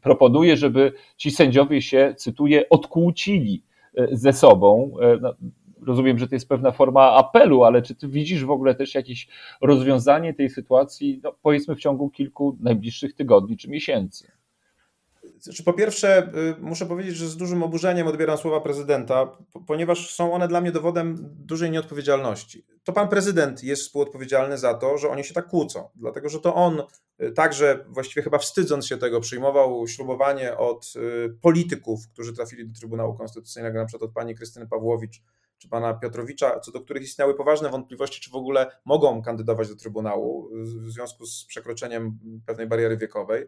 proponuje, 0.00 0.56
żeby 0.56 0.92
ci 1.16 1.30
sędziowie 1.30 1.82
się, 1.82 2.14
cytuję, 2.16 2.68
odkłócili 2.68 3.62
ze 4.12 4.32
sobą. 4.32 4.94
No, 5.20 5.34
rozumiem, 5.86 6.18
że 6.18 6.28
to 6.28 6.34
jest 6.34 6.48
pewna 6.48 6.72
forma 6.72 7.12
apelu, 7.12 7.64
ale 7.64 7.82
czy 7.82 7.94
ty 7.94 8.08
widzisz 8.08 8.44
w 8.44 8.50
ogóle 8.50 8.74
też 8.74 8.94
jakieś 8.94 9.28
rozwiązanie 9.60 10.34
tej 10.34 10.50
sytuacji, 10.50 11.20
no, 11.22 11.34
powiedzmy 11.42 11.74
w 11.74 11.80
ciągu 11.80 12.10
kilku 12.10 12.56
najbliższych 12.60 13.14
tygodni 13.14 13.56
czy 13.56 13.70
miesięcy? 13.70 14.32
Znaczy, 15.42 15.64
po 15.64 15.72
pierwsze, 15.72 16.32
y, 16.58 16.60
muszę 16.60 16.86
powiedzieć, 16.86 17.16
że 17.16 17.28
z 17.28 17.36
dużym 17.36 17.62
oburzeniem 17.62 18.06
odbieram 18.06 18.38
słowa 18.38 18.60
prezydenta, 18.60 19.36
ponieważ 19.66 20.14
są 20.14 20.32
one 20.32 20.48
dla 20.48 20.60
mnie 20.60 20.72
dowodem 20.72 21.16
dużej 21.20 21.70
nieodpowiedzialności. 21.70 22.64
To 22.84 22.92
pan 22.92 23.08
prezydent 23.08 23.64
jest 23.64 23.82
współodpowiedzialny 23.82 24.58
za 24.58 24.74
to, 24.74 24.98
że 24.98 25.08
oni 25.08 25.24
się 25.24 25.34
tak 25.34 25.48
kłócą, 25.48 25.88
dlatego 25.94 26.28
że 26.28 26.40
to 26.40 26.54
on 26.54 26.82
y, 27.22 27.32
także, 27.32 27.84
właściwie 27.88 28.22
chyba 28.22 28.38
wstydząc 28.38 28.86
się 28.86 28.96
tego, 28.96 29.20
przyjmował 29.20 29.88
ślubowanie 29.88 30.56
od 30.56 30.92
y, 30.96 31.36
polityków, 31.40 32.08
którzy 32.08 32.32
trafili 32.32 32.68
do 32.68 32.74
Trybunału 32.78 33.14
Konstytucyjnego, 33.14 33.78
na 33.78 33.86
przykład 33.86 34.08
od 34.08 34.14
pani 34.14 34.34
Krystyny 34.34 34.66
Pawłowicz 34.66 35.22
czy 35.62 35.68
pana 35.68 35.94
Piotrowicza, 35.94 36.60
co 36.60 36.72
do 36.72 36.80
których 36.80 37.02
istniały 37.02 37.34
poważne 37.34 37.70
wątpliwości, 37.70 38.20
czy 38.20 38.30
w 38.30 38.34
ogóle 38.34 38.70
mogą 38.84 39.22
kandydować 39.22 39.68
do 39.68 39.76
Trybunału 39.76 40.48
w 40.52 40.90
związku 40.90 41.26
z 41.26 41.44
przekroczeniem 41.44 42.18
pewnej 42.46 42.66
bariery 42.66 42.96
wiekowej. 42.96 43.46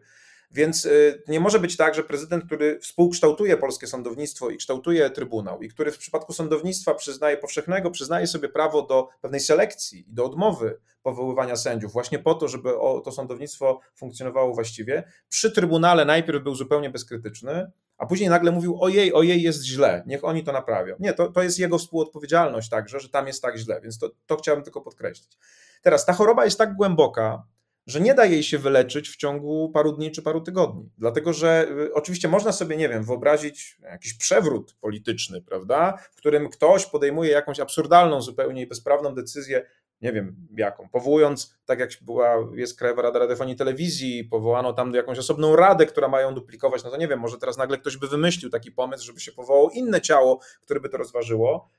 Więc 0.51 0.85
y, 0.85 1.23
nie 1.27 1.39
może 1.39 1.59
być 1.59 1.77
tak, 1.77 1.95
że 1.95 2.03
prezydent, 2.03 2.45
który 2.45 2.79
współkształtuje 2.79 3.57
polskie 3.57 3.87
sądownictwo 3.87 4.49
i 4.49 4.57
kształtuje 4.57 5.09
Trybunał, 5.09 5.61
i 5.61 5.69
który 5.69 5.91
w 5.91 5.97
przypadku 5.97 6.33
sądownictwa 6.33 6.93
przyznaje 6.93 7.37
powszechnego, 7.37 7.91
przyznaje 7.91 8.27
sobie 8.27 8.49
prawo 8.49 8.81
do 8.81 9.07
pewnej 9.21 9.39
selekcji 9.39 10.09
i 10.09 10.13
do 10.13 10.25
odmowy 10.25 10.79
powoływania 11.03 11.55
sędziów, 11.55 11.93
właśnie 11.93 12.19
po 12.19 12.35
to, 12.35 12.47
żeby 12.47 12.69
to 13.03 13.11
sądownictwo 13.11 13.79
funkcjonowało 13.95 14.53
właściwie, 14.53 15.03
przy 15.29 15.51
Trybunale 15.51 16.05
najpierw 16.05 16.43
był 16.43 16.55
zupełnie 16.55 16.89
bezkrytyczny, 16.89 17.71
a 17.97 18.05
później 18.05 18.29
nagle 18.29 18.51
mówił: 18.51 18.77
Ojej, 18.81 19.13
ojej, 19.13 19.41
jest 19.41 19.63
źle, 19.63 20.03
niech 20.07 20.23
oni 20.23 20.43
to 20.43 20.51
naprawią. 20.51 20.95
Nie, 20.99 21.13
to, 21.13 21.31
to 21.31 21.43
jest 21.43 21.59
jego 21.59 21.77
współodpowiedzialność 21.77 22.69
także, 22.69 22.99
że 22.99 23.09
tam 23.09 23.27
jest 23.27 23.41
tak 23.41 23.57
źle, 23.57 23.81
więc 23.81 23.99
to, 23.99 24.09
to 24.25 24.35
chciałbym 24.37 24.63
tylko 24.63 24.81
podkreślić. 24.81 25.37
Teraz 25.81 26.05
ta 26.05 26.13
choroba 26.13 26.45
jest 26.45 26.57
tak 26.57 26.75
głęboka, 26.75 27.43
że 27.87 28.01
nie 28.01 28.13
da 28.13 28.25
jej 28.25 28.43
się 28.43 28.57
wyleczyć 28.57 29.09
w 29.09 29.15
ciągu 29.15 29.69
paru 29.69 29.91
dni 29.91 30.11
czy 30.11 30.21
paru 30.21 30.41
tygodni. 30.41 30.89
Dlatego, 30.97 31.33
że 31.33 31.67
y, 31.69 31.93
oczywiście 31.93 32.27
można 32.27 32.51
sobie, 32.51 32.77
nie 32.77 32.89
wiem, 32.89 33.03
wyobrazić 33.03 33.77
jakiś 33.81 34.13
przewrót 34.13 34.75
polityczny, 34.81 35.41
prawda, 35.41 35.97
w 36.11 36.15
którym 36.15 36.49
ktoś 36.49 36.85
podejmuje 36.85 37.31
jakąś 37.31 37.59
absurdalną 37.59 38.21
zupełnie 38.21 38.67
bezprawną 38.67 39.15
decyzję, 39.15 39.65
nie 40.01 40.13
wiem 40.13 40.47
jaką, 40.57 40.89
powołując, 40.89 41.55
tak 41.65 41.79
jak 41.79 41.89
była, 42.01 42.35
jest 42.55 42.79
Krajowa 42.79 43.01
Rada 43.01 43.19
Radiofonii 43.19 43.53
i 43.53 43.57
Telewizji, 43.57 44.23
powołano 44.23 44.73
tam 44.73 44.93
jakąś 44.93 45.19
osobną 45.19 45.55
radę, 45.55 45.85
która 45.85 46.07
ma 46.07 46.21
ją 46.21 46.33
duplikować, 46.33 46.83
no 46.83 46.89
to 46.89 46.97
nie 46.97 47.07
wiem, 47.07 47.19
może 47.19 47.37
teraz 47.37 47.57
nagle 47.57 47.77
ktoś 47.77 47.97
by 47.97 48.07
wymyślił 48.07 48.49
taki 48.49 48.71
pomysł, 48.71 49.05
żeby 49.05 49.19
się 49.19 49.31
powołało 49.31 49.69
inne 49.69 50.01
ciało, 50.01 50.39
które 50.61 50.79
by 50.79 50.89
to 50.89 50.97
rozważyło, 50.97 51.69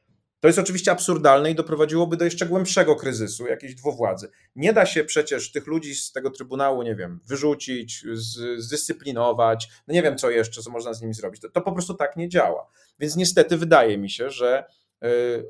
to 0.41 0.49
jest 0.49 0.59
oczywiście 0.59 0.93
absurdalne 0.93 1.51
i 1.51 1.55
doprowadziłoby 1.55 2.17
do 2.17 2.25
jeszcze 2.25 2.47
głębszego 2.47 2.97
kryzysu, 2.97 3.47
jakiejś 3.47 3.75
dwuwładzy. 3.75 4.31
Nie 4.57 4.73
da 4.73 4.87
się 4.87 5.05
przecież 5.05 5.53
tych 5.53 5.67
ludzi 5.67 5.95
z 5.95 6.13
tego 6.13 6.31
trybunału, 6.31 6.83
nie 6.83 6.95
wiem, 6.95 7.21
wyrzucić, 7.27 8.05
zdyscyplinować, 8.57 9.69
no 9.89 9.95
nie 9.95 10.03
wiem 10.03 10.19
co 10.19 10.31
jeszcze, 10.31 10.63
co 10.63 10.71
można 10.71 10.95
z 10.95 11.03
nimi 11.03 11.15
zrobić. 11.15 11.41
To, 11.41 11.49
to 11.49 11.61
po 11.61 11.73
prostu 11.73 11.95
tak 11.95 12.17
nie 12.17 12.29
działa. 12.29 12.71
Więc 12.99 13.17
niestety 13.17 13.57
wydaje 13.57 13.99
mi 13.99 14.11
się, 14.11 14.31
że 14.31 14.65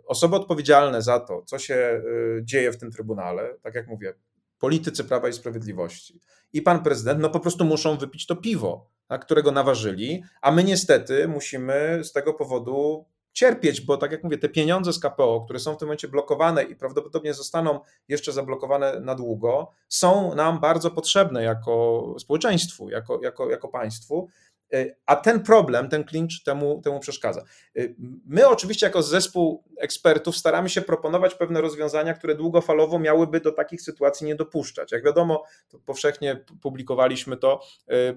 osoby 0.07 0.37
odpowiedzialne 0.37 1.03
za 1.03 1.21
to, 1.21 1.43
co 1.43 1.59
się 1.59 1.75
y, 1.75 2.41
dzieje 2.45 2.73
w 2.73 2.79
tym 2.79 2.91
trybunale, 2.91 3.55
tak 3.63 3.75
jak 3.75 3.87
mówię, 3.87 4.15
politycy 4.59 5.05
Prawa 5.05 5.29
i 5.29 5.33
Sprawiedliwości 5.33 6.21
i 6.53 6.63
pan 6.63 6.83
prezydent, 6.83 7.21
no 7.21 7.31
po 7.31 7.41
prostu 7.41 7.65
muszą 7.65 7.97
wypić 7.97 8.27
to 8.27 8.37
piwo, 8.37 8.91
tak, 9.07 9.25
którego 9.25 9.53
naważyli, 9.53 10.23
a 10.43 10.51
my 10.51 10.65
niestety 10.65 11.29
musimy 11.29 12.01
z 12.05 12.13
tego 12.13 12.35
powodu 12.35 13.07
cierpieć, 13.37 13.81
bo 13.81 13.97
tak 13.97 14.13
jak 14.13 14.25
mówię, 14.25 14.39
te 14.39 14.49
pieniądze 14.49 14.93
z 14.93 14.99
KPO, 14.99 15.41
które 15.45 15.59
są 15.59 15.75
w 15.75 15.77
tym 15.77 15.89
momencie 15.89 16.09
blokowane 16.09 16.63
i 16.63 16.77
prawdopodobnie 16.77 17.35
zostaną 17.35 17.81
jeszcze 18.09 18.33
zablokowane 18.33 19.01
na 19.01 19.15
długo, 19.15 19.71
są 19.89 20.35
nam 20.35 20.61
bardzo 20.61 20.91
potrzebne 20.91 21.43
jako 21.43 22.15
społeczeństwu, 22.19 22.91
jako, 22.91 23.21
jako, 23.23 23.51
jako 23.51 23.69
państwu. 23.69 24.29
E, 24.73 24.97
a 25.07 25.17
ten 25.17 25.43
problem, 25.43 25.89
ten 25.89 26.05
klincz 26.05 26.43
temu, 26.43 26.81
temu 26.85 27.01
przeszkadza. 27.01 27.45
E, 27.77 27.83
my 28.27 28.49
oczywiście 28.49 28.87
jako 28.87 29.03
zespół 29.03 29.65
ekspertów 29.79 30.37
staramy 30.37 30.69
się 30.69 30.83
proponować 30.83 31.35
pewne 31.35 31.61
rozwiązania, 31.61 32.15
które 32.15 32.35
długofalowo 32.35 32.99
miałyby 32.99 33.41
do 33.41 33.53
takich 33.53 33.83
sytuacji 33.83 34.27
nie 34.27 34.35
dopuszczać. 34.35 34.93
Jak 34.93 35.05
wiadomo, 35.05 35.45
powszechnie 35.87 36.45
publikowaliśmy 36.63 37.37
to, 37.37 37.61
e, 37.89 38.15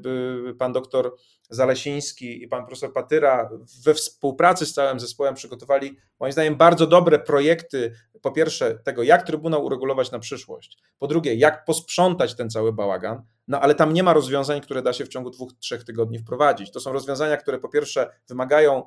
pan 0.54 0.74
doktor 0.74 1.16
Zalesiński 1.50 2.44
i 2.44 2.48
pan 2.48 2.66
profesor 2.66 2.94
Patyra 2.94 3.50
we 3.86 3.94
współpracy 3.94 4.66
z 4.66 4.74
całym 4.74 5.00
zespołem 5.00 5.36
przygotowali 5.36 5.98
moim 6.20 6.32
zdaniem 6.34 6.56
bardzo 6.56 6.88
dobre 6.88 7.20
projekty, 7.20 7.94
po 8.22 8.32
pierwsze 8.32 8.80
tego, 8.84 9.04
jak 9.04 9.26
Trybunał 9.26 9.66
uregulować 9.66 10.12
na 10.12 10.20
przyszłość, 10.20 10.78
po 11.00 11.08
drugie, 11.08 11.36
jak 11.36 11.66
posprzątać 11.66 12.36
ten 12.36 12.50
cały 12.50 12.74
bałagan, 12.74 13.22
no 13.48 13.62
ale 13.62 13.76
tam 13.76 13.94
nie 13.94 14.04
ma 14.04 14.14
rozwiązań, 14.14 14.62
które 14.62 14.82
da 14.82 14.94
się 14.94 15.06
w 15.06 15.10
ciągu 15.10 15.30
dwóch, 15.30 15.54
trzech 15.60 15.84
tygodni 15.84 16.20
wprowadzić. 16.20 16.39
To 16.72 16.80
są 16.80 16.94
rozwiązania, 16.94 17.38
które 17.38 17.60
po 17.60 17.70
pierwsze 17.70 18.10
wymagają 18.28 18.84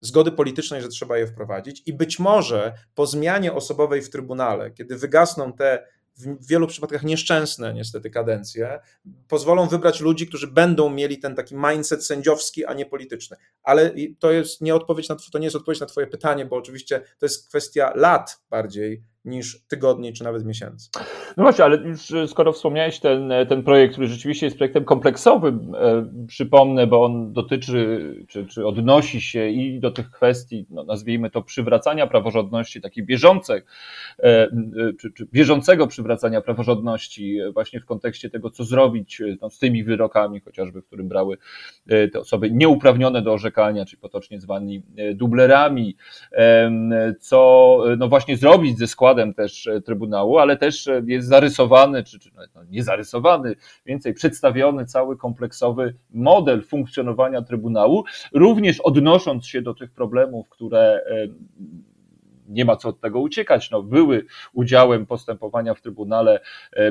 zgody 0.00 0.32
politycznej, 0.32 0.82
że 0.82 0.88
trzeba 0.88 1.18
je 1.18 1.26
wprowadzić 1.26 1.82
i 1.86 1.92
być 1.92 2.18
może 2.18 2.74
po 2.94 3.06
zmianie 3.06 3.52
osobowej 3.52 4.02
w 4.02 4.10
Trybunale, 4.10 4.70
kiedy 4.70 4.96
wygasną 4.96 5.52
te 5.52 5.86
w 6.16 6.46
wielu 6.46 6.66
przypadkach 6.66 7.02
nieszczęsne 7.02 7.74
niestety 7.74 8.10
kadencje, 8.10 8.80
pozwolą 9.28 9.68
wybrać 9.68 10.00
ludzi, 10.00 10.26
którzy 10.26 10.46
będą 10.46 10.90
mieli 10.90 11.18
ten 11.18 11.34
taki 11.34 11.54
mindset 11.54 12.06
sędziowski, 12.06 12.64
a 12.64 12.74
nie 12.74 12.86
polityczny. 12.86 13.36
Ale 13.62 13.94
to 14.18 14.32
jest 14.32 14.60
nie 14.60 14.74
odpowiedź 14.74 15.08
na, 15.08 15.16
to 15.32 15.38
nie 15.38 15.44
jest 15.44 15.56
odpowiedź 15.56 15.80
na 15.80 15.86
twoje 15.86 16.06
pytanie, 16.06 16.46
bo 16.46 16.56
oczywiście 16.56 17.00
to 17.18 17.26
jest 17.26 17.48
kwestia 17.48 17.92
lat 17.94 18.42
bardziej 18.50 19.02
niż 19.26 19.60
tygodni 19.68 20.12
czy 20.12 20.24
nawet 20.24 20.44
miesięcy. 20.44 20.90
No 21.36 21.42
właśnie, 21.42 21.64
ale 21.64 21.76
już 21.76 22.12
e, 22.12 22.28
skoro 22.28 22.52
wspomniałeś 22.52 23.00
ten, 23.00 23.32
e, 23.32 23.46
ten 23.46 23.62
projekt, 23.62 23.92
który 23.92 24.08
rzeczywiście 24.08 24.46
jest 24.46 24.56
projektem 24.56 24.84
kompleksowym, 24.84 25.74
e, 25.74 26.06
przypomnę, 26.26 26.86
bo 26.86 27.04
on 27.04 27.32
dotyczy 27.32 28.14
czy, 28.28 28.46
czy 28.46 28.66
odnosi 28.66 29.20
się 29.20 29.48
i 29.48 29.80
do 29.80 29.90
tych 29.90 30.10
kwestii, 30.10 30.66
no 30.70 30.84
nazwijmy 30.84 31.30
to, 31.30 31.42
przywracania 31.42 32.06
praworządności, 32.06 32.80
e, 34.18 34.22
e, 34.22 34.48
czy, 35.00 35.12
czy 35.12 35.26
bieżącego 35.26 35.86
przywracania 35.86 36.40
praworządności, 36.40 37.38
właśnie 37.54 37.80
w 37.80 37.84
kontekście 37.84 38.30
tego, 38.30 38.50
co 38.50 38.64
zrobić 38.64 39.22
no, 39.42 39.50
z 39.50 39.58
tymi 39.58 39.84
wyrokami, 39.84 40.40
chociażby, 40.40 40.82
w 40.82 40.86
którym 40.86 41.08
brały 41.08 41.36
te 42.12 42.20
osoby 42.20 42.50
nieuprawnione 42.50 43.22
do 43.22 43.32
orzekania, 43.32 43.84
czyli 43.84 44.00
potocznie 44.00 44.40
zwani 44.40 44.82
dublerami, 45.14 45.96
co 47.20 47.80
no 47.98 48.08
właśnie 48.08 48.36
zrobić 48.36 48.78
ze 48.78 48.86
składem 48.86 49.15
składem 49.16 49.34
też 49.34 49.66
e, 49.66 49.80
Trybunału, 49.80 50.38
ale 50.38 50.56
też 50.56 50.88
e, 50.88 51.02
jest 51.06 51.28
zarysowany, 51.28 52.04
czy, 52.04 52.18
czy 52.18 52.30
no, 52.54 52.64
nie 52.70 52.82
zarysowany, 52.82 53.54
więcej 53.86 54.14
przedstawiony 54.14 54.86
cały 54.86 55.16
kompleksowy 55.16 55.94
model 56.10 56.62
funkcjonowania 56.62 57.42
Trybunału, 57.42 58.04
również 58.34 58.80
odnosząc 58.80 59.46
się 59.46 59.62
do 59.62 59.74
tych 59.74 59.90
problemów, 59.90 60.48
które 60.48 61.00
e, 61.06 61.26
nie 62.48 62.64
ma 62.64 62.76
co 62.76 62.88
od 62.88 63.00
tego 63.00 63.20
uciekać, 63.20 63.70
no, 63.70 63.82
były 63.82 64.24
udziałem 64.52 65.06
postępowania 65.06 65.74
w 65.74 65.80
Trybunale 65.80 66.40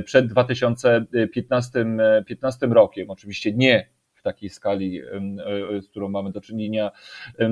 przed 0.06 0.28
2015 0.28 1.86
15 2.26 2.68
rokiem. 2.68 3.10
Oczywiście 3.10 3.54
nie 3.54 3.90
takiej 4.26 4.50
skali, 4.50 5.02
e, 5.02 5.82
z 5.82 5.88
którą 5.88 6.10
mamy 6.10 6.32
do 6.32 6.42
czynienia 6.42 6.92
e, 7.40 7.48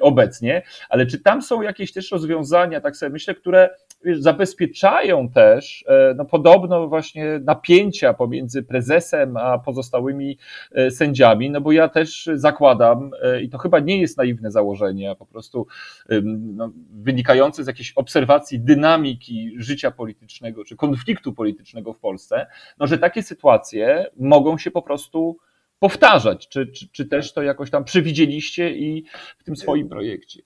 obecnie, 0.00 0.62
ale 0.88 1.06
czy 1.06 1.18
tam 1.18 1.42
są 1.42 1.62
jakieś 1.62 1.92
też 1.92 2.10
rozwiązania, 2.10 2.80
tak 2.80 2.96
sobie 2.96 3.12
myślę, 3.12 3.34
które 3.34 3.70
zabezpieczają 4.18 5.28
też 5.28 5.84
e, 5.88 6.14
no, 6.16 6.24
podobno 6.24 6.88
właśnie 6.88 7.40
napięcia 7.44 8.14
pomiędzy 8.14 8.62
prezesem 8.62 9.36
a 9.36 9.58
pozostałymi 9.58 10.38
sędziami, 10.90 11.50
no 11.50 11.60
bo 11.60 11.72
ja 11.72 11.88
też 11.88 12.30
zakładam, 12.34 13.10
i 13.42 13.48
to 13.48 13.58
chyba 13.58 13.80
nie 13.80 14.00
jest 14.00 14.18
naiwne 14.18 14.50
założenie, 14.50 15.10
a 15.10 15.14
po 15.14 15.26
prostu 15.26 15.66
no, 16.32 16.72
wynikające 16.92 17.64
z 17.64 17.66
jakiejś 17.66 17.92
obserwacji 17.92 18.60
dynamiki 18.60 19.52
życia 19.56 19.90
politycznego 19.90 20.64
czy 20.64 20.76
konfliktu 20.76 21.32
politycznego 21.32 21.92
w 21.92 21.98
Polsce, 21.98 22.46
no, 22.78 22.86
że 22.86 22.98
takie 22.98 23.22
sytuacje 23.22 24.06
mogą 24.16 24.58
się 24.58 24.70
po 24.70 24.82
prostu 24.82 25.38
powtarzać? 25.78 26.48
Czy, 26.48 26.66
czy, 26.66 26.88
czy 26.88 27.04
też 27.04 27.32
to 27.32 27.42
jakoś 27.42 27.70
tam 27.70 27.84
przewidzieliście 27.84 28.70
i 28.70 29.04
w 29.38 29.44
tym 29.44 29.56
swoim 29.56 29.88
projekcie? 29.88 30.42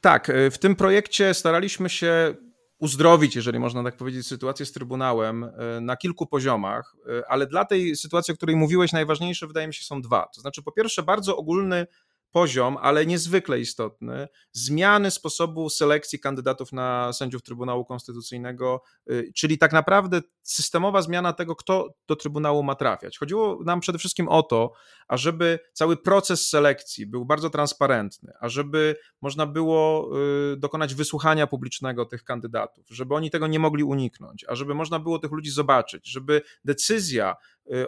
Tak, 0.00 0.32
w 0.50 0.58
tym 0.58 0.76
projekcie 0.76 1.34
staraliśmy 1.34 1.88
się 1.88 2.34
uzdrowić, 2.82 3.36
jeżeli 3.36 3.58
można 3.58 3.84
tak 3.84 3.96
powiedzieć, 3.96 4.26
sytuację 4.26 4.66
z 4.66 4.72
Trybunałem 4.72 5.44
y, 5.44 5.80
na 5.80 5.96
kilku 5.96 6.26
poziomach, 6.26 6.96
y, 7.08 7.26
ale 7.28 7.46
dla 7.46 7.64
tej 7.64 7.96
sytuacji, 7.96 8.34
o 8.34 8.36
której 8.36 8.56
mówiłeś, 8.56 8.92
najważniejsze 8.92 9.46
wydaje 9.46 9.66
mi 9.66 9.74
się 9.74 9.84
są 9.84 10.00
dwa. 10.00 10.28
To 10.34 10.40
znaczy, 10.40 10.62
po 10.62 10.72
pierwsze, 10.72 11.02
bardzo 11.02 11.36
ogólny 11.36 11.86
poziom, 12.32 12.76
ale 12.80 13.06
niezwykle 13.06 13.60
istotny, 13.60 14.28
zmiany 14.52 15.10
sposobu 15.10 15.70
selekcji 15.70 16.20
kandydatów 16.20 16.72
na 16.72 17.12
sędziów 17.12 17.42
Trybunału 17.42 17.84
Konstytucyjnego, 17.84 18.82
y, 19.10 19.32
czyli 19.34 19.58
tak 19.58 19.72
naprawdę 19.72 20.20
systemowa 20.42 21.02
zmiana 21.02 21.32
tego, 21.32 21.56
kto 21.56 21.94
do 22.06 22.16
Trybunału 22.16 22.62
ma 22.62 22.74
trafiać. 22.74 23.18
Chodziło 23.18 23.58
nam 23.64 23.80
przede 23.80 23.98
wszystkim 23.98 24.28
o 24.28 24.42
to, 24.42 24.72
ażeby 25.08 25.58
cały 25.72 25.96
proces 25.96 26.48
selekcji 26.48 27.06
był 27.06 27.24
bardzo 27.24 27.50
transparentny, 27.50 28.32
ażeby 28.40 28.96
można 29.20 29.46
było 29.46 30.10
y, 30.52 30.56
dokonać 30.56 30.94
wysłuchania 30.94 31.46
publicznego 31.46 32.06
tych 32.06 32.24
kandydatów, 32.24 32.86
żeby 32.90 33.14
oni 33.14 33.30
tego 33.30 33.46
nie 33.46 33.58
mogli 33.58 33.84
uniknąć, 33.84 34.44
ażeby 34.48 34.74
można 34.74 34.98
było 34.98 35.18
tych 35.18 35.32
ludzi 35.32 35.50
zobaczyć, 35.50 36.08
żeby 36.08 36.42
decyzja 36.64 37.36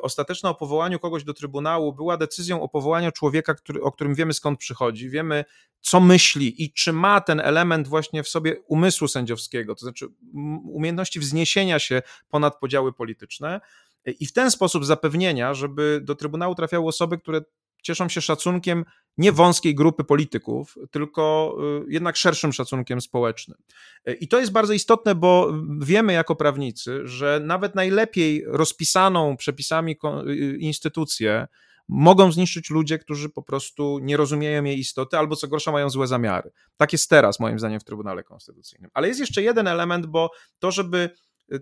ostateczna 0.02 0.50
o 0.50 0.54
powołaniu 0.54 0.98
kogoś 0.98 1.24
do 1.24 1.34
Trybunału 1.34 1.92
była 1.92 2.16
decyzją 2.16 2.62
o 2.62 2.68
powołaniu 2.68 3.12
człowieka, 3.12 3.54
który, 3.54 3.82
o 3.82 3.92
którym 3.92 4.14
wiemy 4.14 4.34
skąd 4.34 4.58
przychodzi, 4.58 5.10
wiemy 5.10 5.44
co 5.80 6.00
myśli 6.00 6.64
i 6.64 6.72
czy 6.72 6.92
ma 6.92 7.20
ten 7.20 7.40
element 7.40 7.88
właśnie 7.88 8.22
w 8.22 8.28
sobie 8.28 8.56
umysłu 8.66 9.08
sędziowskiego, 9.08 9.74
to 9.74 9.80
znaczy 9.80 10.06
umiejętności 10.64 11.20
wzniesienia 11.20 11.78
się 11.78 12.02
ponad 12.28 12.58
podziały 12.58 12.92
polityczne. 12.92 13.60
I 14.20 14.26
w 14.26 14.32
ten 14.32 14.50
sposób 14.50 14.84
zapewnienia, 14.84 15.54
żeby 15.54 16.00
do 16.02 16.14
Trybunału 16.14 16.54
trafiały 16.54 16.88
osoby, 16.88 17.18
które 17.18 17.40
cieszą 17.84 18.08
się 18.08 18.20
szacunkiem 18.20 18.84
nie 19.18 19.32
wąskiej 19.32 19.74
grupy 19.74 20.04
polityków, 20.04 20.74
tylko 20.90 21.56
y, 21.88 21.92
jednak 21.92 22.16
szerszym 22.16 22.52
szacunkiem 22.52 23.00
społecznym. 23.00 23.58
I 24.20 24.28
to 24.28 24.40
jest 24.40 24.52
bardzo 24.52 24.72
istotne, 24.72 25.14
bo 25.14 25.52
wiemy 25.80 26.12
jako 26.12 26.36
prawnicy, 26.36 27.00
że 27.04 27.40
nawet 27.44 27.74
najlepiej 27.74 28.44
rozpisaną 28.46 29.36
przepisami 29.36 29.96
y, 30.26 30.56
instytucję 30.58 31.46
mogą 31.88 32.32
zniszczyć 32.32 32.70
ludzie, 32.70 32.98
którzy 32.98 33.28
po 33.28 33.42
prostu 33.42 33.98
nie 34.02 34.16
rozumieją 34.16 34.64
jej 34.64 34.78
istoty 34.78 35.18
albo 35.18 35.36
co 35.36 35.48
gorsza 35.48 35.72
mają 35.72 35.90
złe 35.90 36.06
zamiary. 36.06 36.50
Tak 36.76 36.92
jest 36.92 37.10
teraz, 37.10 37.40
moim 37.40 37.58
zdaniem, 37.58 37.80
w 37.80 37.84
Trybunale 37.84 38.22
Konstytucyjnym. 38.22 38.90
Ale 38.94 39.08
jest 39.08 39.20
jeszcze 39.20 39.42
jeden 39.42 39.66
element, 39.66 40.06
bo 40.06 40.30
to, 40.58 40.70
żeby 40.70 41.10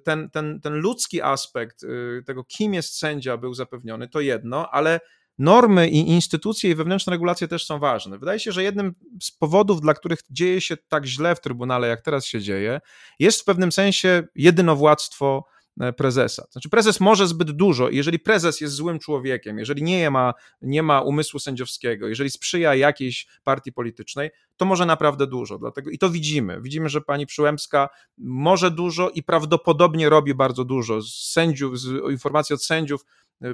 ten, 0.04 0.30
ten, 0.30 0.60
ten 0.60 0.74
ludzki 0.74 1.22
aspekt 1.22 1.82
y, 1.82 2.22
tego, 2.26 2.44
kim 2.44 2.74
jest 2.74 2.98
sędzia, 2.98 3.36
był 3.36 3.54
zapewniony, 3.54 4.08
to 4.08 4.20
jedno, 4.20 4.70
ale 4.70 5.00
normy 5.42 5.88
i 5.88 6.10
instytucje 6.10 6.70
i 6.70 6.74
wewnętrzne 6.74 7.10
regulacje 7.10 7.48
też 7.48 7.66
są 7.66 7.78
ważne. 7.78 8.18
Wydaje 8.18 8.40
się, 8.40 8.52
że 8.52 8.62
jednym 8.62 8.94
z 9.22 9.30
powodów, 9.30 9.80
dla 9.80 9.94
których 9.94 10.18
dzieje 10.30 10.60
się 10.60 10.76
tak 10.76 11.06
źle 11.06 11.34
w 11.34 11.40
Trybunale, 11.40 11.88
jak 11.88 12.00
teraz 12.00 12.26
się 12.26 12.40
dzieje, 12.40 12.80
jest 13.18 13.40
w 13.40 13.44
pewnym 13.44 13.72
sensie 13.72 14.22
jedynowładztwo 14.34 15.44
e, 15.80 15.92
prezesa. 15.92 16.44
Znaczy 16.50 16.68
prezes 16.68 17.00
może 17.00 17.26
zbyt 17.26 17.50
dużo 17.50 17.88
i 17.88 17.96
jeżeli 17.96 18.18
prezes 18.18 18.60
jest 18.60 18.74
złym 18.74 18.98
człowiekiem, 18.98 19.58
jeżeli 19.58 19.82
nie 19.82 20.10
ma, 20.10 20.34
nie 20.62 20.82
ma 20.82 21.00
umysłu 21.00 21.40
sędziowskiego, 21.40 22.08
jeżeli 22.08 22.30
sprzyja 22.30 22.74
jakiejś 22.74 23.26
partii 23.44 23.72
politycznej, 23.72 24.30
to 24.56 24.64
może 24.64 24.86
naprawdę 24.86 25.26
dużo. 25.26 25.58
Dlatego 25.58 25.90
i 25.90 25.98
to 25.98 26.10
widzimy. 26.10 26.60
Widzimy, 26.60 26.88
że 26.88 27.00
pani 27.00 27.26
Przyłębska 27.26 27.88
może 28.18 28.70
dużo 28.70 29.10
i 29.10 29.22
prawdopodobnie 29.22 30.08
robi 30.08 30.34
bardzo 30.34 30.64
dużo. 30.64 31.02
Z 31.02 31.32
sędziów, 31.32 31.80
z 31.80 32.10
informacji 32.10 32.54
od 32.54 32.64
sędziów 32.64 33.04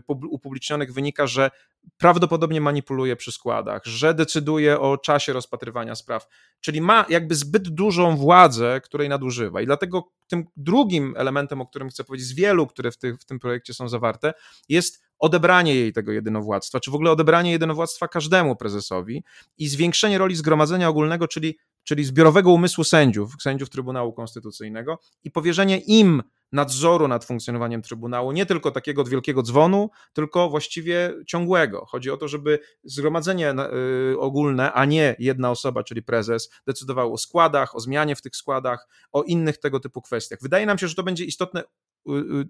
upublicznionych 0.08 0.92
wynika, 0.92 1.26
że 1.26 1.50
prawdopodobnie 1.96 2.60
manipuluje 2.60 3.16
przy 3.16 3.32
składach, 3.32 3.84
że 3.84 4.14
decyduje 4.14 4.80
o 4.80 4.98
czasie 4.98 5.32
rozpatrywania 5.32 5.94
spraw, 5.94 6.26
czyli 6.60 6.80
ma 6.80 7.06
jakby 7.08 7.34
zbyt 7.34 7.68
dużą 7.68 8.16
władzę, 8.16 8.80
której 8.84 9.08
nadużywa. 9.08 9.60
I 9.60 9.66
dlatego 9.66 10.08
tym 10.28 10.44
drugim 10.56 11.14
elementem, 11.16 11.60
o 11.60 11.66
którym 11.66 11.88
chcę 11.88 12.04
powiedzieć, 12.04 12.28
z 12.28 12.32
wielu, 12.32 12.66
które 12.66 12.90
w, 12.90 12.98
tych, 12.98 13.20
w 13.20 13.24
tym 13.24 13.38
projekcie 13.38 13.74
są 13.74 13.88
zawarte, 13.88 14.32
jest 14.68 15.02
odebranie 15.18 15.74
jej 15.74 15.92
tego 15.92 16.12
jedynowładztwa, 16.12 16.80
czy 16.80 16.90
w 16.90 16.94
ogóle 16.94 17.10
odebranie 17.10 17.50
jedynowładztwa 17.50 18.08
każdemu 18.08 18.56
prezesowi 18.56 19.24
i 19.58 19.68
zwiększenie 19.68 20.18
roli 20.18 20.36
zgromadzenia 20.36 20.88
ogólnego, 20.88 21.28
czyli, 21.28 21.58
czyli 21.84 22.04
zbiorowego 22.04 22.52
umysłu 22.52 22.84
sędziów, 22.84 23.34
sędziów 23.40 23.70
Trybunału 23.70 24.12
Konstytucyjnego 24.12 24.98
i 25.24 25.30
powierzenie 25.30 25.78
im 25.78 26.22
nadzoru 26.52 27.08
nad 27.08 27.24
funkcjonowaniem 27.24 27.82
Trybunału, 27.82 28.32
nie 28.32 28.46
tylko 28.46 28.70
takiego 28.70 29.04
wielkiego 29.04 29.42
dzwonu, 29.42 29.90
tylko 30.12 30.50
właściwie 30.50 31.14
ciągłego. 31.26 31.86
Chodzi 31.86 32.10
o 32.10 32.16
to, 32.16 32.28
żeby 32.28 32.58
zgromadzenie 32.84 33.54
y, 34.12 34.18
ogólne, 34.18 34.72
a 34.72 34.84
nie 34.84 35.16
jedna 35.18 35.50
osoba, 35.50 35.82
czyli 35.82 36.02
prezes, 36.02 36.50
decydowało 36.66 37.14
o 37.14 37.18
składach, 37.18 37.76
o 37.76 37.80
zmianie 37.80 38.16
w 38.16 38.22
tych 38.22 38.36
składach, 38.36 38.88
o 39.12 39.22
innych 39.22 39.58
tego 39.58 39.80
typu 39.80 40.02
kwestiach. 40.02 40.38
Wydaje 40.42 40.66
nam 40.66 40.78
się, 40.78 40.88
że 40.88 40.94
to 40.94 41.02
będzie 41.02 41.24
istotne 41.24 41.62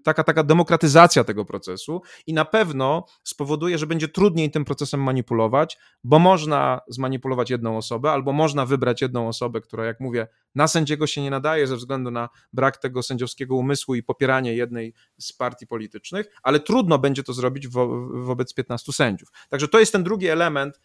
taka, 0.03 0.23
taka 0.23 0.43
demokratyzacja 0.43 1.23
tego 1.23 1.45
procesu 1.45 2.01
i 2.27 2.33
na 2.33 2.45
pewno 2.45 3.05
spowoduje, 3.23 3.77
że 3.77 3.87
będzie 3.87 4.07
trudniej 4.07 4.51
tym 4.51 4.65
procesem 4.65 5.03
manipulować, 5.03 5.77
bo 6.03 6.19
można 6.19 6.79
zmanipulować 6.87 7.49
jedną 7.49 7.77
osobę, 7.77 8.11
albo 8.11 8.33
można 8.33 8.65
wybrać 8.65 9.01
jedną 9.01 9.27
osobę, 9.27 9.61
która, 9.61 9.85
jak 9.85 9.99
mówię, 9.99 10.27
na 10.55 10.67
sędziego 10.67 11.07
się 11.07 11.21
nie 11.21 11.31
nadaje 11.31 11.67
ze 11.67 11.75
względu 11.75 12.11
na 12.11 12.29
brak 12.53 12.77
tego 12.77 13.03
sędziowskiego 13.03 13.55
umysłu 13.55 13.95
i 13.95 14.03
popieranie 14.03 14.55
jednej 14.55 14.93
z 15.17 15.33
partii 15.33 15.67
politycznych, 15.67 16.27
ale 16.43 16.59
trudno 16.59 16.99
będzie 16.99 17.23
to 17.23 17.33
zrobić 17.33 17.67
wo 17.67 17.87
wobec 18.11 18.53
15 18.53 18.93
sędziów. 18.93 19.29
Także 19.49 19.67
to 19.67 19.79
jest 19.79 19.91
ten 19.91 20.03
drugi 20.03 20.27
element, 20.27 20.79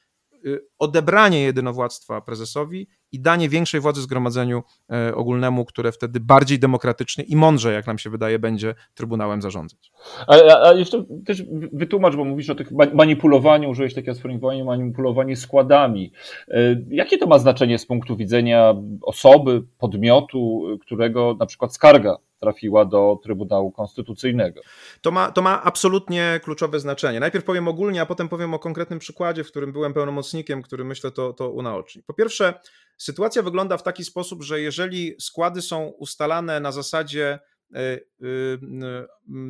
Y, 0.46 0.66
odebranie 0.78 1.42
jedynowładztwa 1.42 2.20
prezesowi 2.20 2.88
i 3.14 3.20
danie 3.20 3.48
większej 3.48 3.80
władzy 3.80 4.02
zgromadzeniu 4.02 4.62
e, 4.92 5.14
ogólnemu, 5.14 5.64
które 5.64 5.92
wtedy 5.92 6.20
bardziej 6.20 6.58
demokratycznie 6.58 7.24
i 7.24 7.36
mądrze, 7.36 7.72
jak 7.72 7.86
nam 7.86 7.98
się 7.98 8.10
wydaje, 8.10 8.38
będzie 8.38 8.74
Trybunałem 8.94 9.42
zarządzać. 9.42 9.92
A, 10.26 10.68
a 10.68 10.72
jeszcze 10.72 11.04
też 11.26 11.42
wytłumacz, 11.72 12.16
bo 12.16 12.24
mówisz 12.24 12.50
o 12.50 12.54
tych 12.54 12.68
manipulowaniu, 12.94 13.70
użyłeś 13.70 13.94
takiego 13.94 14.14
sformułowania, 14.14 14.64
manipulowanie 14.64 15.36
składami. 15.36 16.12
E, 16.48 16.76
jakie 16.90 17.18
to 17.18 17.26
ma 17.26 17.38
znaczenie 17.38 17.78
z 17.78 17.86
punktu 17.86 18.16
widzenia 18.16 18.74
osoby, 19.02 19.62
podmiotu, 19.78 20.62
którego 20.80 21.36
na 21.40 21.46
przykład 21.46 21.74
skarga 21.74 22.16
trafiła 22.44 22.84
do 22.84 23.18
Trybunału 23.22 23.72
Konstytucyjnego. 23.72 24.60
To 25.00 25.10
ma, 25.10 25.32
to 25.32 25.42
ma 25.42 25.62
absolutnie 25.62 26.40
kluczowe 26.42 26.80
znaczenie. 26.80 27.20
Najpierw 27.20 27.44
powiem 27.44 27.68
ogólnie, 27.68 28.00
a 28.00 28.06
potem 28.06 28.28
powiem 28.28 28.54
o 28.54 28.58
konkretnym 28.58 28.98
przykładzie, 28.98 29.44
w 29.44 29.48
którym 29.48 29.72
byłem 29.72 29.94
pełnomocnikiem, 29.94 30.62
który 30.62 30.84
myślę 30.84 31.10
to, 31.10 31.32
to 31.32 31.50
unaoczni. 31.50 32.02
Po 32.02 32.14
pierwsze, 32.14 32.54
sytuacja 32.96 33.42
wygląda 33.42 33.76
w 33.76 33.82
taki 33.82 34.04
sposób, 34.04 34.42
że 34.42 34.60
jeżeli 34.60 35.14
składy 35.20 35.62
są 35.62 35.86
ustalane 35.86 36.60
na 36.60 36.72
zasadzie 36.72 37.38
e, 37.74 37.78
e, 37.80 37.98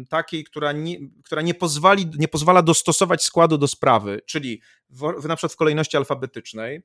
takiej, 0.09 0.45
która 0.45 0.73
nie, 0.73 0.97
która 1.25 1.43
nie, 1.43 1.55
pozwali, 1.55 2.11
nie 2.19 2.29
pozwala 2.29 2.63
dostosować 2.63 3.25
składu 3.25 3.59
do 3.59 3.69
sprawy, 3.69 4.21
czyli 4.27 4.61
w, 4.91 5.29
na 5.29 5.37
przykład 5.37 5.53
w 5.53 5.57
kolejności 5.57 5.97
alfabetycznej, 5.97 6.83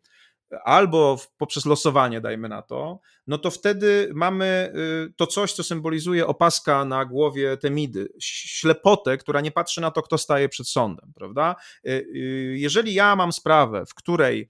albo 0.64 1.18
poprzez 1.38 1.66
losowanie, 1.66 2.22
dajmy 2.22 2.50
na 2.50 2.62
to, 2.62 3.00
no 3.28 3.38
to 3.38 3.52
wtedy 3.52 4.12
mamy 4.14 4.74
y, 5.10 5.14
to 5.14 5.28
coś, 5.28 5.54
co 5.54 5.64
symbolizuje 5.64 6.28
opaska 6.28 6.86
na 6.86 7.06
głowie 7.06 7.58
Temidy, 7.58 8.10
ślepotę, 8.20 9.18
która 9.18 9.42
nie 9.42 9.52
patrzy 9.52 9.82
na 9.82 9.92
to, 9.92 10.02
kto 10.02 10.18
staje 10.18 10.50
przed 10.50 10.68
sądem, 10.68 11.14
prawda? 11.16 11.56
Y, 11.86 11.90
y, 11.90 12.56
jeżeli 12.58 12.94
ja 12.94 13.16
mam 13.16 13.32
sprawę, 13.32 13.86
w 13.86 13.94
której 13.94 14.50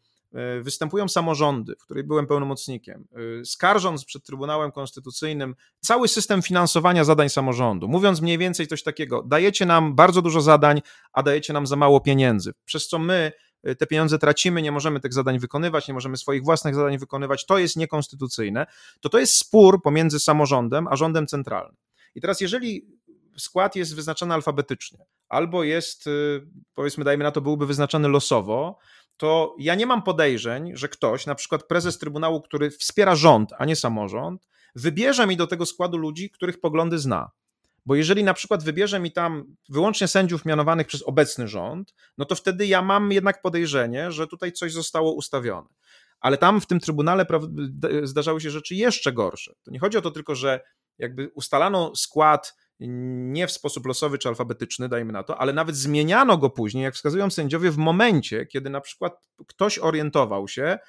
występują 0.62 1.08
samorządy, 1.08 1.76
w 1.80 1.84
której 1.84 2.04
byłem 2.04 2.28
pełnomocnikiem, 2.28 3.08
skarżąc 3.46 4.06
przed 4.06 4.24
Trybunałem 4.24 4.72
Konstytucyjnym 4.72 5.56
cały 5.80 6.08
system 6.08 6.42
finansowania 6.42 7.04
zadań 7.04 7.30
samorządu, 7.30 7.88
mówiąc 7.88 8.22
mniej 8.22 8.38
więcej 8.38 8.68
coś 8.68 8.84
takiego, 8.84 9.24
dajecie 9.24 9.65
nam 9.65 9.96
bardzo 9.96 10.22
dużo 10.22 10.42
zadań, 10.42 10.82
a 11.13 11.24
dajecie 11.24 11.54
nam 11.54 11.68
za 11.68 11.76
mało 11.76 12.00
pieniędzy, 12.00 12.54
przez 12.65 12.88
co 12.88 13.00
my 13.00 13.32
Y, 13.68 13.76
te 13.76 13.88
pieniądze 13.88 14.20
tracimy, 14.20 14.62
nie 14.62 14.72
możemy 14.72 15.00
tych 15.00 15.13
zadań 15.13 15.39
wykonywać, 15.39 15.88
nie 15.88 15.94
możemy 15.94 16.18
swoich 16.18 16.44
własnych 16.44 16.76
zadań 16.76 16.98
wykonywać, 16.98 17.46
to 17.46 17.58
jest 17.58 17.76
niekonstytucyjne, 17.76 18.65
to 19.02 19.10
to 19.10 19.20
jest 19.20 19.36
spór 19.36 19.82
pomiędzy 19.82 20.20
samorządem 20.20 20.88
a 20.88 20.96
rządem 20.96 21.28
centralnym. 21.28 21.76
I 22.15 22.22
teraz, 22.22 22.42
jeżeli 22.42 22.88
skład 23.38 23.76
jest 23.76 23.96
wyznaczany 23.96 24.34
alfabetycznie, 24.34 25.06
albo 25.30 25.63
jest, 25.63 26.10
powiedzmy, 26.74 27.04
dajmy 27.04 27.24
na 27.24 27.32
to, 27.32 27.42
byłby 27.42 27.65
wyznaczany 27.65 28.08
losowo, 28.08 28.78
to 29.19 29.55
ja 29.60 29.75
nie 29.75 29.86
mam 29.86 30.03
podejrzeń, 30.03 30.71
że 30.73 30.89
ktoś, 30.89 31.25
na 31.25 31.36
przykład 31.36 31.63
prezes 31.63 31.97
Trybunału, 31.97 32.41
który 32.41 32.69
wspiera 32.69 33.15
rząd, 33.15 33.53
a 33.58 33.65
nie 33.65 33.75
samorząd, 33.75 34.47
wybierze 34.75 35.27
mi 35.27 35.38
do 35.38 35.47
tego 35.47 35.65
składu 35.65 35.97
ludzi, 35.97 36.29
których 36.29 36.60
poglądy 36.60 36.99
zna. 36.99 37.32
Bo 37.86 37.95
jeżeli 37.95 38.23
na 38.23 38.34
przykład 38.34 38.63
wybierze 38.63 38.99
mi 38.99 39.12
tam 39.12 39.55
wyłącznie 39.69 40.08
sędziów 40.08 40.45
mianowanych 40.45 40.88
przez 40.88 41.03
obecny 41.03 41.47
rząd, 41.47 41.93
no 42.17 42.25
to 42.25 42.36
wtedy 42.36 42.67
ja 42.67 42.82
mam 42.82 43.12
jednak 43.12 43.41
podejrzenie, 43.41 44.12
że 44.12 44.27
tutaj 44.27 44.51
coś 44.51 44.73
zostało 44.73 45.13
ustawione. 45.13 45.69
Ale 46.19 46.38
tam 46.38 46.62
w 46.62 46.65
tym 46.65 46.79
trybunale 46.79 47.25
zdarzały 48.03 48.41
się 48.41 48.51
rzeczy 48.51 48.75
jeszcze 48.75 49.13
gorsze. 49.13 49.53
To 49.63 49.71
nie 49.71 49.79
chodzi 49.79 49.97
o 49.97 50.01
to 50.01 50.12
tylko, 50.12 50.36
że 50.36 50.60
jakby 50.97 51.32
ustalano 51.34 51.95
skład 51.95 52.55
nie 52.80 53.48
w 53.48 53.52
sposób 53.52 53.86
losowy 53.86 54.18
czy 54.18 54.30
alfabetyczny, 54.30 54.89
dajmy 54.89 55.13
na 55.13 55.24
to, 55.24 55.38
ale 55.38 55.54
nawet 55.54 55.76
zmieniano 55.76 56.38
go 56.38 56.50
później, 56.50 56.84
jak 56.84 56.94
wskazują 56.94 57.30
sędziowie, 57.30 57.72
w 57.72 57.78
momencie, 57.78 58.46
kiedy 58.46 58.70
na 58.70 58.82
przykład 58.82 59.13
ktoś 59.48 59.80
orientował 59.80 60.48
się, 60.48 60.80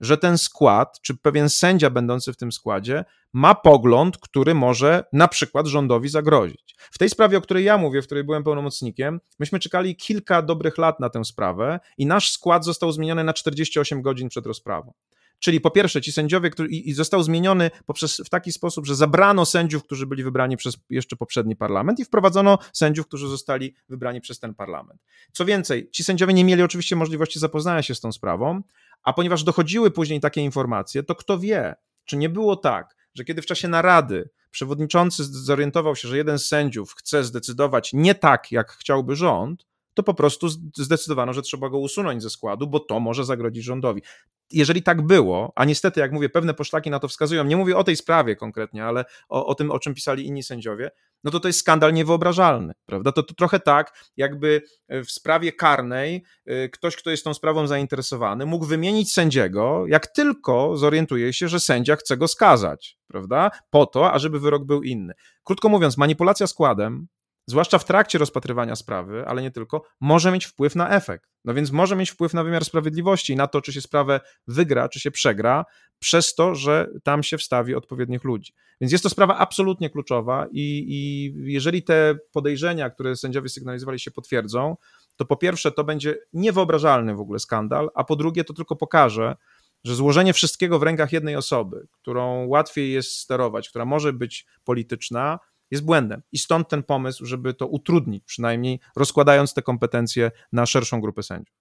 że 0.00 0.18
ten 0.18 0.38
skład, 0.38 1.00
czy 1.00 1.16
pewien 1.16 1.48
sędzia 1.48 1.90
będący 1.90 2.32
w 2.32 2.36
tym 2.36 2.52
składzie 2.52 3.04
ma 3.32 3.54
pogląd, 3.54 4.18
który 4.18 4.54
może 4.54 5.04
na 5.12 5.28
przykład 5.28 5.66
rządowi 5.66 6.08
zagrozić. 6.08 6.76
W 6.78 6.98
tej 6.98 7.10
sprawie, 7.10 7.38
o 7.38 7.40
której 7.40 7.64
ja 7.64 7.78
mówię, 7.78 8.02
w 8.02 8.06
której 8.06 8.24
byłem 8.24 8.44
pełnomocnikiem, 8.44 9.20
myśmy 9.38 9.58
czekali 9.58 9.96
kilka 9.96 10.42
dobrych 10.42 10.78
lat 10.78 11.00
na 11.00 11.10
tę 11.10 11.24
sprawę 11.24 11.80
i 11.98 12.06
nasz 12.06 12.32
skład 12.32 12.64
został 12.64 12.92
zmieniony 12.92 13.24
na 13.24 13.32
48 13.32 14.02
godzin 14.02 14.28
przed 14.28 14.46
rozprawą. 14.46 14.92
Czyli 15.38 15.60
po 15.60 15.70
pierwsze, 15.70 16.00
ci 16.00 16.12
sędziowie, 16.12 16.50
który, 16.50 16.68
i, 16.68 16.92
został 16.92 17.22
zmieniony 17.22 17.70
poprzez, 17.86 18.22
w 18.26 18.28
taki 18.28 18.52
sposób, 18.52 18.86
że 18.86 18.94
zabrano 18.94 19.46
sędziów, 19.46 19.84
którzy 19.84 20.06
byli 20.06 20.24
wybrani 20.24 20.56
przez 20.56 20.76
jeszcze 20.90 21.16
poprzedni 21.16 21.56
parlament 21.56 22.00
i 22.00 22.04
wprowadzono 22.04 22.58
sędziów, 22.72 23.06
którzy 23.06 23.28
zostali 23.28 23.74
wybrani 23.88 24.20
przez 24.20 24.40
ten 24.40 24.54
parlament. 24.54 25.00
Co 25.32 25.44
więcej, 25.44 25.90
ci 25.90 26.04
sędziowie 26.04 26.34
nie 26.34 26.44
mieli 26.44 26.62
oczywiście 26.62 26.96
możliwości 26.96 27.38
zapoznania 27.38 27.82
się 27.82 27.94
z 27.94 28.00
tą 28.00 28.12
sprawą, 28.12 28.62
a 29.02 29.12
ponieważ 29.12 29.44
dochodziły 29.44 29.90
później 29.90 30.20
takie 30.20 30.40
informacje, 30.40 31.02
to 31.02 31.14
kto 31.14 31.38
wie, 31.38 31.74
czy 32.04 32.16
nie 32.16 32.28
było 32.28 32.56
tak, 32.56 32.96
że 33.14 33.24
kiedy 33.24 33.42
w 33.42 33.46
czasie 33.46 33.68
narady 33.68 34.30
przewodniczący 34.50 35.24
zorientował 35.24 35.96
się, 35.96 36.08
że 36.08 36.16
jeden 36.16 36.38
z 36.38 36.48
sędziów 36.48 36.94
chce 36.94 37.24
zdecydować 37.24 37.90
nie 37.92 38.14
tak, 38.14 38.52
jak 38.52 38.72
chciałby 38.72 39.16
rząd, 39.16 39.66
to 39.94 40.02
po 40.02 40.14
prostu 40.14 40.48
zdecydowano, 40.76 41.32
że 41.32 41.42
trzeba 41.42 41.68
go 41.68 41.78
usunąć 41.78 42.22
ze 42.22 42.30
składu, 42.30 42.66
bo 42.66 42.80
to 42.80 43.00
może 43.00 43.24
zagrozić 43.24 43.64
rządowi 43.64 44.02
jeżeli 44.50 44.82
tak 44.82 45.02
było, 45.02 45.52
a 45.56 45.64
niestety, 45.64 46.00
jak 46.00 46.12
mówię, 46.12 46.28
pewne 46.28 46.54
poszlaki 46.54 46.90
na 46.90 46.98
to 46.98 47.08
wskazują, 47.08 47.44
nie 47.44 47.56
mówię 47.56 47.76
o 47.76 47.84
tej 47.84 47.96
sprawie 47.96 48.36
konkretnie, 48.36 48.84
ale 48.84 49.04
o, 49.28 49.46
o 49.46 49.54
tym, 49.54 49.70
o 49.70 49.78
czym 49.78 49.94
pisali 49.94 50.26
inni 50.26 50.42
sędziowie, 50.42 50.90
no 51.24 51.30
to 51.30 51.40
to 51.40 51.48
jest 51.48 51.60
skandal 51.60 51.92
niewyobrażalny, 51.92 52.72
prawda? 52.86 53.12
To, 53.12 53.22
to 53.22 53.34
trochę 53.34 53.60
tak, 53.60 54.10
jakby 54.16 54.62
w 54.88 55.10
sprawie 55.10 55.52
karnej 55.52 56.24
y, 56.50 56.70
ktoś, 56.72 56.96
kto 56.96 57.10
jest 57.10 57.24
tą 57.24 57.34
sprawą 57.34 57.66
zainteresowany, 57.66 58.46
mógł 58.46 58.66
wymienić 58.66 59.12
sędziego, 59.12 59.84
jak 59.88 60.06
tylko 60.06 60.76
zorientuje 60.76 61.32
się, 61.32 61.48
że 61.48 61.60
sędzia 61.60 61.96
chce 61.96 62.16
go 62.16 62.28
skazać, 62.28 62.98
prawda? 63.06 63.50
Po 63.70 63.86
to, 63.86 64.12
ażeby 64.12 64.40
wyrok 64.40 64.64
był 64.64 64.82
inny. 64.82 65.14
Krótko 65.44 65.68
mówiąc, 65.68 65.96
manipulacja 65.96 66.46
składem 66.46 67.06
zwłaszcza 67.46 67.78
w 67.78 67.84
trakcie 67.84 68.18
rozpatrywania 68.18 68.76
sprawy, 68.76 69.24
ale 69.26 69.42
nie 69.42 69.50
tylko, 69.50 69.82
może 70.00 70.32
mieć 70.32 70.44
wpływ 70.44 70.74
na 70.76 70.90
efekt. 70.90 71.30
No 71.44 71.54
więc 71.54 71.72
może 71.72 71.96
mieć 71.96 72.10
wpływ 72.10 72.34
na 72.34 72.44
wymiar 72.44 72.64
sprawiedliwości 72.64 73.32
i 73.32 73.36
na 73.36 73.46
to, 73.46 73.60
czy 73.60 73.72
się 73.72 73.80
sprawę 73.80 74.20
wygra, 74.46 74.88
czy 74.88 75.00
się 75.00 75.10
przegra, 75.10 75.64
przez 75.98 76.34
to, 76.34 76.54
że 76.54 76.88
tam 77.02 77.22
się 77.22 77.38
wstawi 77.38 77.74
odpowiednich 77.74 78.24
ludzi. 78.24 78.52
Więc 78.80 78.92
jest 78.92 79.04
to 79.04 79.10
sprawa 79.10 79.36
absolutnie 79.36 79.90
kluczowa 79.90 80.46
i, 80.52 80.84
i 80.88 81.32
jeżeli 81.52 81.82
te 81.82 82.18
podejrzenia, 82.32 82.90
które 82.90 83.16
sędziowie 83.16 83.48
sygnalizowali, 83.48 83.98
się 83.98 84.10
potwierdzą, 84.10 84.76
to 85.16 85.24
po 85.24 85.36
pierwsze 85.36 85.72
to 85.72 85.84
będzie 85.84 86.18
niewyobrażalny 86.32 87.14
w 87.14 87.20
ogóle 87.20 87.38
skandal, 87.38 87.90
a 87.94 88.04
po 88.04 88.16
drugie 88.16 88.44
to 88.44 88.54
tylko 88.54 88.76
pokaże, 88.76 89.36
że 89.84 89.94
złożenie 89.94 90.32
wszystkiego 90.32 90.78
w 90.78 90.82
rękach 90.82 91.12
jednej 91.12 91.36
osoby, 91.36 91.86
którą 91.92 92.46
łatwiej 92.46 92.92
jest 92.92 93.12
sterować, 93.12 93.68
która 93.68 93.84
może 93.84 94.12
być 94.12 94.46
polityczna, 94.64 95.38
jest 95.70 95.84
błędem. 95.84 96.22
I 96.32 96.38
stąd 96.38 96.68
ten 96.68 96.82
pomysł, 96.82 97.26
żeby 97.26 97.54
to 97.54 97.66
utrudnić, 97.66 98.24
przynajmniej 98.24 98.80
rozkładając 98.96 99.54
te 99.54 99.62
kompetencje 99.62 100.30
na 100.52 100.66
szerszą 100.66 101.00
grupę 101.00 101.22
sędziów. 101.22 101.56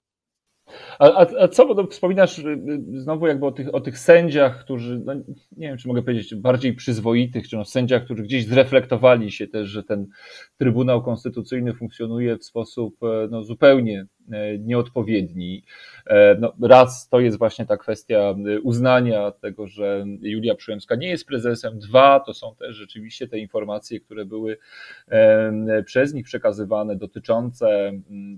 A, 1.00 1.06
a, 1.06 1.28
a 1.40 1.48
co, 1.48 1.76
bo 1.76 1.88
wspominasz 1.88 2.40
y, 2.40 2.50
y, 2.96 3.02
znowu 3.02 3.28
jakby 3.28 3.46
o 3.46 3.52
tych, 3.52 3.76
o 3.76 3.82
tych 3.82 4.00
sędziach, 4.00 4.60
którzy, 4.60 5.02
no 5.06 5.14
nie 5.58 5.68
wiem, 5.68 5.78
czy 5.78 5.88
mogę 5.88 6.02
powiedzieć, 6.02 6.36
bardziej 6.36 6.74
przyzwoitych, 6.74 7.48
czy 7.50 7.56
no 7.56 7.66
sędziach, 7.66 8.06
którzy 8.06 8.24
gdzieś 8.24 8.46
zreflektowali 8.46 9.32
się 9.32 9.48
też, 9.48 9.70
że 9.70 9.84
ten 9.84 10.08
Trybunał 10.58 11.04
Konstytucyjny 11.04 11.74
funkcjonuje 11.74 12.38
w 12.38 12.46
sposób 12.46 13.04
e, 13.04 13.28
no, 13.32 13.44
zupełnie 13.44 14.06
nieodpowiedni. 14.60 15.64
E, 16.08 16.36
no, 16.40 16.54
raz 16.62 17.10
to 17.10 17.20
jest 17.20 17.38
właśnie 17.38 17.66
ta 17.66 17.78
kwestia 17.78 18.18
e, 18.18 18.62
uznania 18.62 19.32
tego, 19.32 19.68
że 19.68 20.06
Julia 20.22 20.56
Przyłębska 20.56 20.96
nie 20.96 21.08
jest 21.08 21.26
prezesem. 21.26 21.80
Dwa 21.80 22.20
to 22.20 22.34
są 22.34 22.56
też 22.56 22.76
rzeczywiście 22.76 23.28
te 23.28 23.40
informacje, 23.40 24.00
które 24.00 24.26
były 24.26 24.58
przez 25.86 26.14
nich 26.14 26.26
przekazywane 26.26 26.96
dotyczące, 26.96 27.92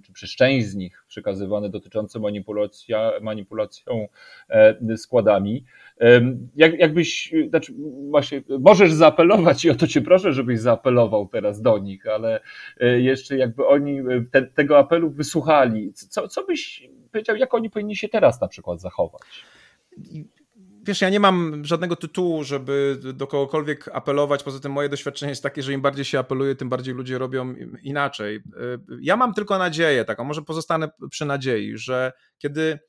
czy 0.05 0.13
przez 0.13 0.29
część 0.29 0.67
z 0.67 0.75
nich 0.75 1.05
przekazywane 1.07 1.69
dotyczące 1.69 2.19
manipulacją 3.21 4.07
składami. 4.97 5.65
Jak, 6.55 6.79
jakbyś, 6.79 7.33
znaczy 7.49 7.73
właśnie, 8.09 8.43
możesz 8.59 8.93
zaapelować 8.93 9.65
i 9.65 9.69
o 9.69 9.75
to 9.75 9.87
cię 9.87 10.01
proszę, 10.01 10.33
żebyś 10.33 10.59
zaapelował 10.59 11.27
teraz 11.27 11.61
do 11.61 11.77
nich, 11.77 12.07
ale 12.07 12.39
jeszcze 12.97 13.37
jakby 13.37 13.65
oni 13.65 14.01
te, 14.31 14.41
tego 14.41 14.79
apelu 14.79 15.09
wysłuchali, 15.09 15.93
co, 15.93 16.27
co 16.27 16.45
byś 16.45 16.89
powiedział, 17.11 17.35
jak 17.35 17.53
oni 17.53 17.69
powinni 17.69 17.95
się 17.95 18.09
teraz 18.09 18.41
na 18.41 18.47
przykład 18.47 18.81
zachować? 18.81 19.21
wiesz, 20.87 21.01
ja 21.01 21.09
nie 21.09 21.19
mam 21.19 21.65
żadnego 21.65 21.95
tytułu, 21.95 22.43
żeby 22.43 22.97
do 23.13 23.27
kogokolwiek 23.27 23.89
apelować. 23.93 24.43
Poza 24.43 24.59
tym 24.59 24.71
moje 24.71 24.89
doświadczenie 24.89 25.29
jest 25.29 25.43
takie, 25.43 25.63
że 25.63 25.73
im 25.73 25.81
bardziej 25.81 26.05
się 26.05 26.19
apeluje, 26.19 26.55
tym 26.55 26.69
bardziej 26.69 26.93
ludzie 26.93 27.17
robią 27.17 27.55
inaczej. 27.83 28.39
Ja 29.01 29.17
mam 29.17 29.33
tylko 29.33 29.57
nadzieję 29.57 30.05
taką, 30.05 30.23
może 30.23 30.41
pozostanę 30.41 30.89
przy 31.09 31.25
nadziei, 31.25 31.77
że 31.77 32.13
kiedy, 32.37 32.79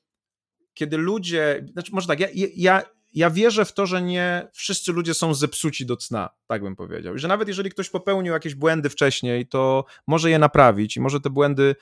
kiedy 0.74 0.96
ludzie, 0.96 1.66
znaczy 1.72 1.92
może 1.94 2.06
tak, 2.06 2.20
ja, 2.20 2.28
ja, 2.56 2.82
ja 3.12 3.30
wierzę 3.30 3.64
w 3.64 3.72
to, 3.72 3.86
że 3.86 4.02
nie 4.02 4.48
wszyscy 4.52 4.92
ludzie 4.92 5.14
są 5.14 5.34
zepsuci 5.34 5.86
do 5.86 5.96
cna, 5.96 6.28
tak 6.46 6.62
bym 6.62 6.76
powiedział. 6.76 7.14
I 7.14 7.18
że 7.18 7.28
nawet 7.28 7.48
jeżeli 7.48 7.70
ktoś 7.70 7.90
popełnił 7.90 8.32
jakieś 8.32 8.54
błędy 8.54 8.90
wcześniej, 8.90 9.46
to 9.46 9.84
może 10.06 10.30
je 10.30 10.38
naprawić 10.38 10.96
i 10.96 11.00
może 11.00 11.20
te 11.20 11.30
błędy 11.30 11.62
y, 11.62 11.74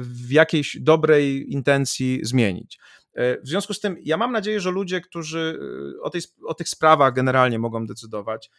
w 0.00 0.30
jakiejś 0.30 0.76
dobrej 0.80 1.52
intencji 1.52 2.20
zmienić. 2.22 2.78
Y, 3.18 3.40
w 3.42 3.48
związku 3.48 3.74
z 3.74 3.80
tym, 3.80 3.96
ja 4.02 4.16
mam 4.16 4.32
nadzieję, 4.32 4.60
że 4.60 4.70
ludzie, 4.70 5.00
którzy 5.00 5.58
y, 5.96 6.02
o, 6.02 6.10
tej, 6.10 6.20
o 6.46 6.54
tych 6.54 6.68
sprawach 6.68 7.14
generalnie 7.14 7.58
mogą 7.58 7.86
decydować, 7.86 8.50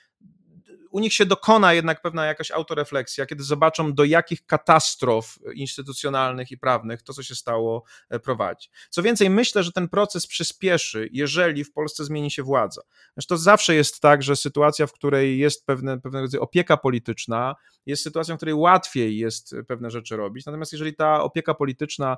u 0.97 0.99
nich 0.99 1.13
się 1.13 1.25
dokona 1.25 1.73
jednak 1.73 2.01
pewna 2.01 2.25
jakaś 2.25 2.51
autorefleksja, 2.51 3.25
kiedy 3.25 3.43
zobaczą, 3.43 3.93
do 3.93 4.03
jakich 4.03 4.45
katastrof 4.45 5.35
instytucjonalnych 5.53 6.51
i 6.51 6.57
prawnych 6.57 7.03
to, 7.03 7.13
co 7.13 7.23
się 7.23 7.35
stało, 7.35 7.83
e, 8.09 8.19
prowadzi. 8.19 8.69
Co 8.89 9.03
więcej, 9.03 9.29
myślę, 9.29 9.63
że 9.63 9.71
ten 9.71 9.89
proces 9.89 10.27
przyspieszy, 10.27 11.09
jeżeli 11.11 11.63
w 11.63 11.73
Polsce 11.73 12.05
zmieni 12.05 12.31
się 12.31 12.43
władza. 12.43 12.81
Zresztą 13.13 13.37
zawsze 13.37 13.75
jest 13.75 14.01
tak, 14.01 14.23
że 14.23 14.35
sytuacja, 14.35 14.87
w 14.87 14.91
której 14.91 15.39
jest 15.39 15.65
pewne, 15.65 16.01
pewnego 16.01 16.21
rodzaju 16.21 16.43
opieka 16.43 16.77
polityczna, 16.77 17.55
jest 17.85 18.03
sytuacją, 18.03 18.35
w 18.35 18.37
której 18.37 18.55
łatwiej 18.55 19.17
jest 19.17 19.55
pewne 19.67 19.91
rzeczy 19.91 20.15
robić. 20.15 20.45
Natomiast 20.45 20.71
jeżeli 20.71 20.95
ta 20.95 21.23
opieka 21.23 21.53
polityczna 21.53 22.17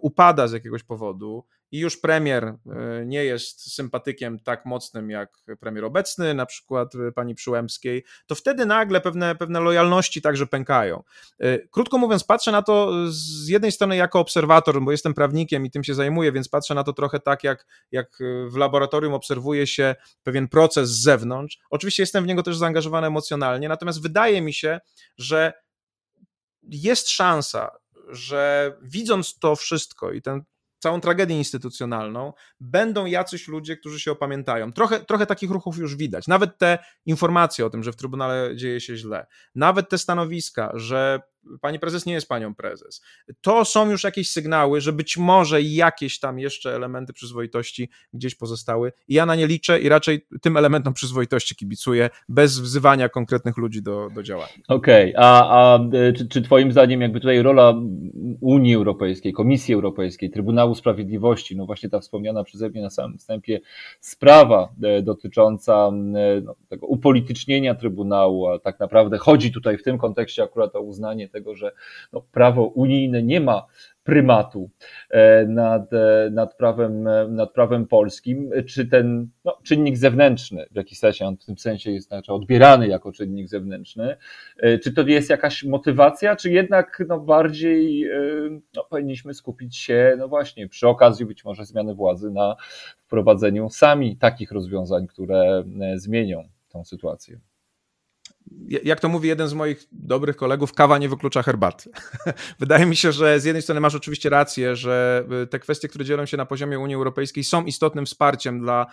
upada 0.00 0.48
z 0.48 0.52
jakiegoś 0.52 0.82
powodu 0.82 1.44
i 1.72 1.78
już 1.78 1.96
premier 1.96 2.44
e, 2.44 2.56
nie 3.06 3.24
jest 3.24 3.74
sympatykiem 3.74 4.38
tak 4.38 4.66
mocnym 4.66 5.10
jak 5.10 5.36
premier 5.60 5.84
obecny, 5.84 6.34
na 6.34 6.46
przykład 6.46 6.92
pani 7.14 7.34
Przyłębskiej, 7.34 8.04
to 8.26 8.34
wtedy 8.34 8.66
nagle 8.66 9.00
pewne, 9.00 9.34
pewne 9.34 9.60
lojalności 9.60 10.22
także 10.22 10.46
pękają. 10.46 11.02
Krótko 11.70 11.98
mówiąc, 11.98 12.24
patrzę 12.24 12.52
na 12.52 12.62
to 12.62 12.92
z 13.08 13.48
jednej 13.48 13.72
strony 13.72 13.96
jako 13.96 14.20
obserwator, 14.20 14.82
bo 14.82 14.90
jestem 14.90 15.14
prawnikiem 15.14 15.66
i 15.66 15.70
tym 15.70 15.84
się 15.84 15.94
zajmuję, 15.94 16.32
więc 16.32 16.48
patrzę 16.48 16.74
na 16.74 16.84
to 16.84 16.92
trochę 16.92 17.20
tak, 17.20 17.44
jak, 17.44 17.66
jak 17.92 18.18
w 18.46 18.56
laboratorium 18.56 19.14
obserwuje 19.14 19.66
się 19.66 19.94
pewien 20.22 20.48
proces 20.48 20.90
z 20.90 21.02
zewnątrz. 21.02 21.58
Oczywiście 21.70 22.02
jestem 22.02 22.24
w 22.24 22.26
niego 22.26 22.42
też 22.42 22.56
zaangażowany 22.56 23.06
emocjonalnie, 23.06 23.68
natomiast 23.68 24.02
wydaje 24.02 24.42
mi 24.42 24.54
się, 24.54 24.80
że 25.18 25.52
jest 26.62 27.10
szansa, 27.10 27.70
że 28.12 28.72
widząc 28.82 29.38
to 29.38 29.56
wszystko 29.56 30.12
i 30.12 30.22
ten 30.22 30.42
całą 30.80 31.00
tragedię 31.00 31.38
instytucjonalną, 31.38 32.32
będą 32.60 33.06
jacyś 33.06 33.48
ludzie, 33.48 33.76
którzy 33.76 34.00
się 34.00 34.12
opamiętają. 34.12 34.72
Trochę, 34.72 35.00
trochę 35.00 35.26
takich 35.26 35.50
ruchów 35.50 35.78
już 35.78 35.96
widać. 35.96 36.28
Nawet 36.28 36.58
te 36.58 36.78
informacje 37.06 37.66
o 37.66 37.70
tym, 37.70 37.82
że 37.82 37.92
w 37.92 37.96
Trybunale 37.96 38.56
dzieje 38.56 38.80
się 38.80 38.96
źle, 38.96 39.26
nawet 39.54 39.88
te 39.88 39.98
stanowiska, 39.98 40.70
że 40.74 41.20
pani 41.60 41.78
prezes 41.78 42.06
nie 42.06 42.12
jest 42.12 42.28
panią 42.28 42.54
prezes. 42.54 43.02
To 43.40 43.64
są 43.64 43.90
już 43.90 44.04
jakieś 44.04 44.30
sygnały, 44.30 44.80
że 44.80 44.92
być 44.92 45.16
może 45.16 45.62
jakieś 45.62 46.18
tam 46.20 46.38
jeszcze 46.38 46.74
elementy 46.74 47.12
przyzwoitości 47.12 47.90
gdzieś 48.12 48.34
pozostały 48.34 48.92
i 49.08 49.14
ja 49.14 49.26
na 49.26 49.34
nie 49.34 49.46
liczę 49.46 49.80
i 49.80 49.88
raczej 49.88 50.26
tym 50.42 50.56
elementom 50.56 50.94
przyzwoitości 50.94 51.56
kibicuję, 51.56 52.10
bez 52.28 52.58
wzywania 52.58 53.08
konkretnych 53.08 53.56
ludzi 53.56 53.82
do, 53.82 54.08
do 54.14 54.22
działania. 54.22 54.52
Okej, 54.68 55.14
okay. 55.14 55.26
a, 55.26 55.74
a 55.74 55.78
czy, 56.16 56.28
czy 56.28 56.42
twoim 56.42 56.72
zdaniem 56.72 57.00
jakby 57.00 57.20
tutaj 57.20 57.42
rola 57.42 57.74
Unii 58.40 58.74
Europejskiej, 58.74 59.32
Komisji 59.32 59.74
Europejskiej, 59.74 60.30
Trybunału 60.30 60.74
Sprawiedliwości, 60.74 61.56
no 61.56 61.66
właśnie 61.66 61.88
ta 61.88 62.00
wspomniana 62.00 62.44
przeze 62.44 62.68
mnie 62.68 62.82
na 62.82 62.90
samym 62.90 63.18
wstępie 63.18 63.60
sprawa 64.00 64.68
e, 64.82 65.02
dotycząca 65.02 65.90
e, 66.14 66.40
no, 66.40 66.54
tego 66.68 66.86
upolitycznienia 66.86 67.74
Trybunału, 67.74 68.46
a 68.46 68.58
tak 68.58 68.80
naprawdę 68.80 69.18
chodzi 69.18 69.52
tutaj 69.52 69.78
w 69.78 69.82
tym 69.82 69.98
kontekście 69.98 70.42
akurat 70.42 70.76
o 70.76 70.80
uznanie 70.80 71.28
tego, 71.30 71.56
że 71.56 71.72
no, 72.12 72.20
prawo 72.32 72.66
unijne 72.66 73.22
nie 73.22 73.40
ma 73.40 73.66
prymatu 74.04 74.70
e, 75.10 75.46
nad, 75.46 75.92
e, 75.92 76.30
nad, 76.32 76.56
prawem, 76.56 77.08
e, 77.08 77.28
nad 77.28 77.52
prawem 77.52 77.86
polskim, 77.86 78.50
czy 78.66 78.86
ten 78.86 79.28
no, 79.44 79.58
czynnik 79.62 79.96
zewnętrzny, 79.96 80.66
w 80.70 80.76
jakiś 80.76 80.98
sensie 80.98 81.26
on 81.26 81.36
w 81.36 81.44
tym 81.44 81.58
sensie 81.58 81.90
jest 81.90 82.08
znaczy 82.08 82.32
odbierany 82.32 82.88
jako 82.88 83.12
czynnik 83.12 83.48
zewnętrzny, 83.48 84.16
czy 84.82 84.92
to 84.92 85.02
jest 85.02 85.30
jakaś 85.30 85.64
motywacja, 85.64 86.36
czy 86.36 86.50
jednak 86.50 87.02
no, 87.08 87.20
bardziej 87.20 88.10
no, 88.76 88.84
powinniśmy 88.90 89.34
skupić 89.34 89.76
się, 89.76 90.14
no 90.18 90.28
właśnie, 90.28 90.68
przy 90.68 90.88
okazji 90.88 91.26
być 91.26 91.44
może 91.44 91.64
zmiany 91.64 91.94
władzy 91.94 92.30
na 92.30 92.56
wprowadzeniu 92.98 93.68
sami 93.68 94.16
takich 94.16 94.52
rozwiązań, 94.52 95.06
które 95.06 95.64
zmienią 95.94 96.48
tą 96.68 96.84
sytuację 96.84 97.40
jak 98.84 99.00
to 99.00 99.08
mówi 99.08 99.28
jeden 99.28 99.48
z 99.48 99.54
moich 99.54 99.86
dobrych 99.92 100.36
kolegów, 100.36 100.72
kawa 100.72 100.98
nie 100.98 101.08
wyklucza 101.08 101.42
herbaty. 101.42 101.90
Wydaje 102.60 102.86
mi 102.86 102.96
się, 102.96 103.12
że 103.12 103.40
z 103.40 103.44
jednej 103.44 103.62
strony 103.62 103.80
masz 103.80 103.94
oczywiście 103.94 104.30
rację, 104.30 104.76
że 104.76 105.24
y, 105.42 105.46
te 105.46 105.58
kwestie, 105.58 105.88
które 105.88 106.04
dzielą 106.04 106.26
się 106.26 106.36
na 106.36 106.46
poziomie 106.46 106.78
Unii 106.78 106.96
Europejskiej, 106.96 107.44
są 107.44 107.64
istotnym 107.64 108.06
wsparciem 108.06 108.60
dla 108.60 108.86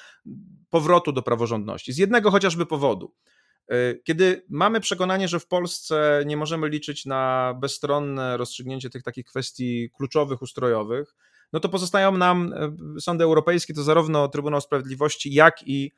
powrotu 0.70 1.12
do 1.12 1.22
praworządności. 1.22 1.94
Z 1.94 1.98
jednego 1.98 2.32
chociażby 2.32 2.66
powodu. 2.66 3.14
Y, 3.72 4.02
kiedy 4.04 4.46
mamy 4.50 4.80
przekonanie, 4.80 5.28
że 5.28 5.40
w 5.40 5.48
Polsce 5.48 6.24
nie 6.26 6.38
możemy 6.38 6.70
liczyć 6.70 7.06
na 7.06 7.54
bezstronne 7.62 8.38
rozstrzygnięcie 8.38 8.90
tych 8.90 9.04
takich 9.04 9.26
kwestii 9.26 9.90
kluczowych, 9.98 10.42
ustrojowych, 10.42 11.16
no 11.54 11.60
to 11.60 11.70
pozostają 11.70 12.18
nam 12.18 12.54
y, 12.98 13.02
sądy 13.02 13.24
europejskie, 13.24 13.74
to 13.74 13.84
zarówno 13.84 14.28
Trybunał 14.28 14.62
Sprawiedliwości, 14.62 15.34
jak 15.34 15.68
i 15.68 15.92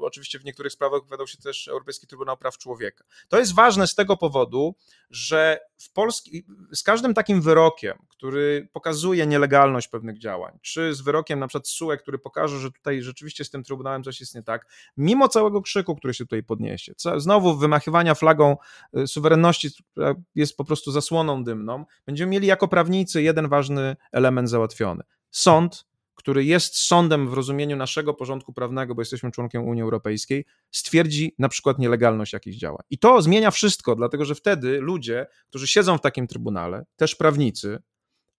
Oczywiście 0.00 0.38
w 0.38 0.44
niektórych 0.44 0.72
sprawach 0.72 1.00
wypowiadał 1.00 1.26
się 1.26 1.38
też 1.38 1.68
Europejski 1.68 2.06
Trybunał 2.06 2.36
Praw 2.36 2.58
Człowieka. 2.58 3.04
To 3.28 3.38
jest 3.38 3.54
ważne 3.54 3.86
z 3.86 3.94
tego 3.94 4.16
powodu, 4.16 4.74
że 5.10 5.60
w 5.78 5.92
Polski, 5.92 6.44
z 6.72 6.82
każdym 6.82 7.14
takim 7.14 7.42
wyrokiem, 7.42 7.98
który 8.08 8.68
pokazuje 8.72 9.26
nielegalność 9.26 9.88
pewnych 9.88 10.18
działań, 10.18 10.58
czy 10.62 10.94
z 10.94 11.00
wyrokiem 11.00 11.38
na 11.38 11.48
przykład 11.48 11.68
SUE, 11.68 11.96
który 11.96 12.18
pokaże, 12.18 12.58
że 12.58 12.70
tutaj 12.70 13.02
rzeczywiście 13.02 13.44
z 13.44 13.50
tym 13.50 13.62
Trybunałem 13.62 14.04
coś 14.04 14.20
jest 14.20 14.34
nie 14.34 14.42
tak, 14.42 14.66
mimo 14.96 15.28
całego 15.28 15.62
krzyku, 15.62 15.96
który 15.96 16.14
się 16.14 16.24
tutaj 16.24 16.42
podniesie, 16.42 16.92
znowu 17.16 17.56
wymachywania 17.56 18.14
flagą 18.14 18.56
y, 18.98 19.06
suwerenności, 19.06 19.70
która 19.90 20.14
jest 20.34 20.56
po 20.56 20.64
prostu 20.64 20.92
zasłoną 20.92 21.44
dymną, 21.44 21.84
będziemy 22.06 22.32
mieli 22.32 22.46
jako 22.46 22.68
prawnicy 22.68 23.22
jeden 23.22 23.48
ważny 23.48 23.96
element 24.12 24.50
załatwiony. 24.50 25.02
Sąd 25.30 25.89
który 26.20 26.44
jest 26.44 26.76
sądem 26.76 27.28
w 27.28 27.32
rozumieniu 27.32 27.76
naszego 27.76 28.14
porządku 28.14 28.52
prawnego, 28.52 28.94
bo 28.94 29.02
jesteśmy 29.02 29.30
członkiem 29.30 29.64
Unii 29.64 29.82
Europejskiej, 29.82 30.44
stwierdzi 30.70 31.34
na 31.38 31.48
przykład 31.48 31.78
nielegalność 31.78 32.32
jakichś 32.32 32.56
działań. 32.56 32.82
I 32.90 32.98
to 32.98 33.22
zmienia 33.22 33.50
wszystko, 33.50 33.96
dlatego 33.96 34.24
że 34.24 34.34
wtedy 34.34 34.80
ludzie, 34.80 35.26
którzy 35.48 35.66
siedzą 35.66 35.98
w 35.98 36.00
takim 36.00 36.26
trybunale, 36.26 36.84
też 36.96 37.14
prawnicy, 37.14 37.78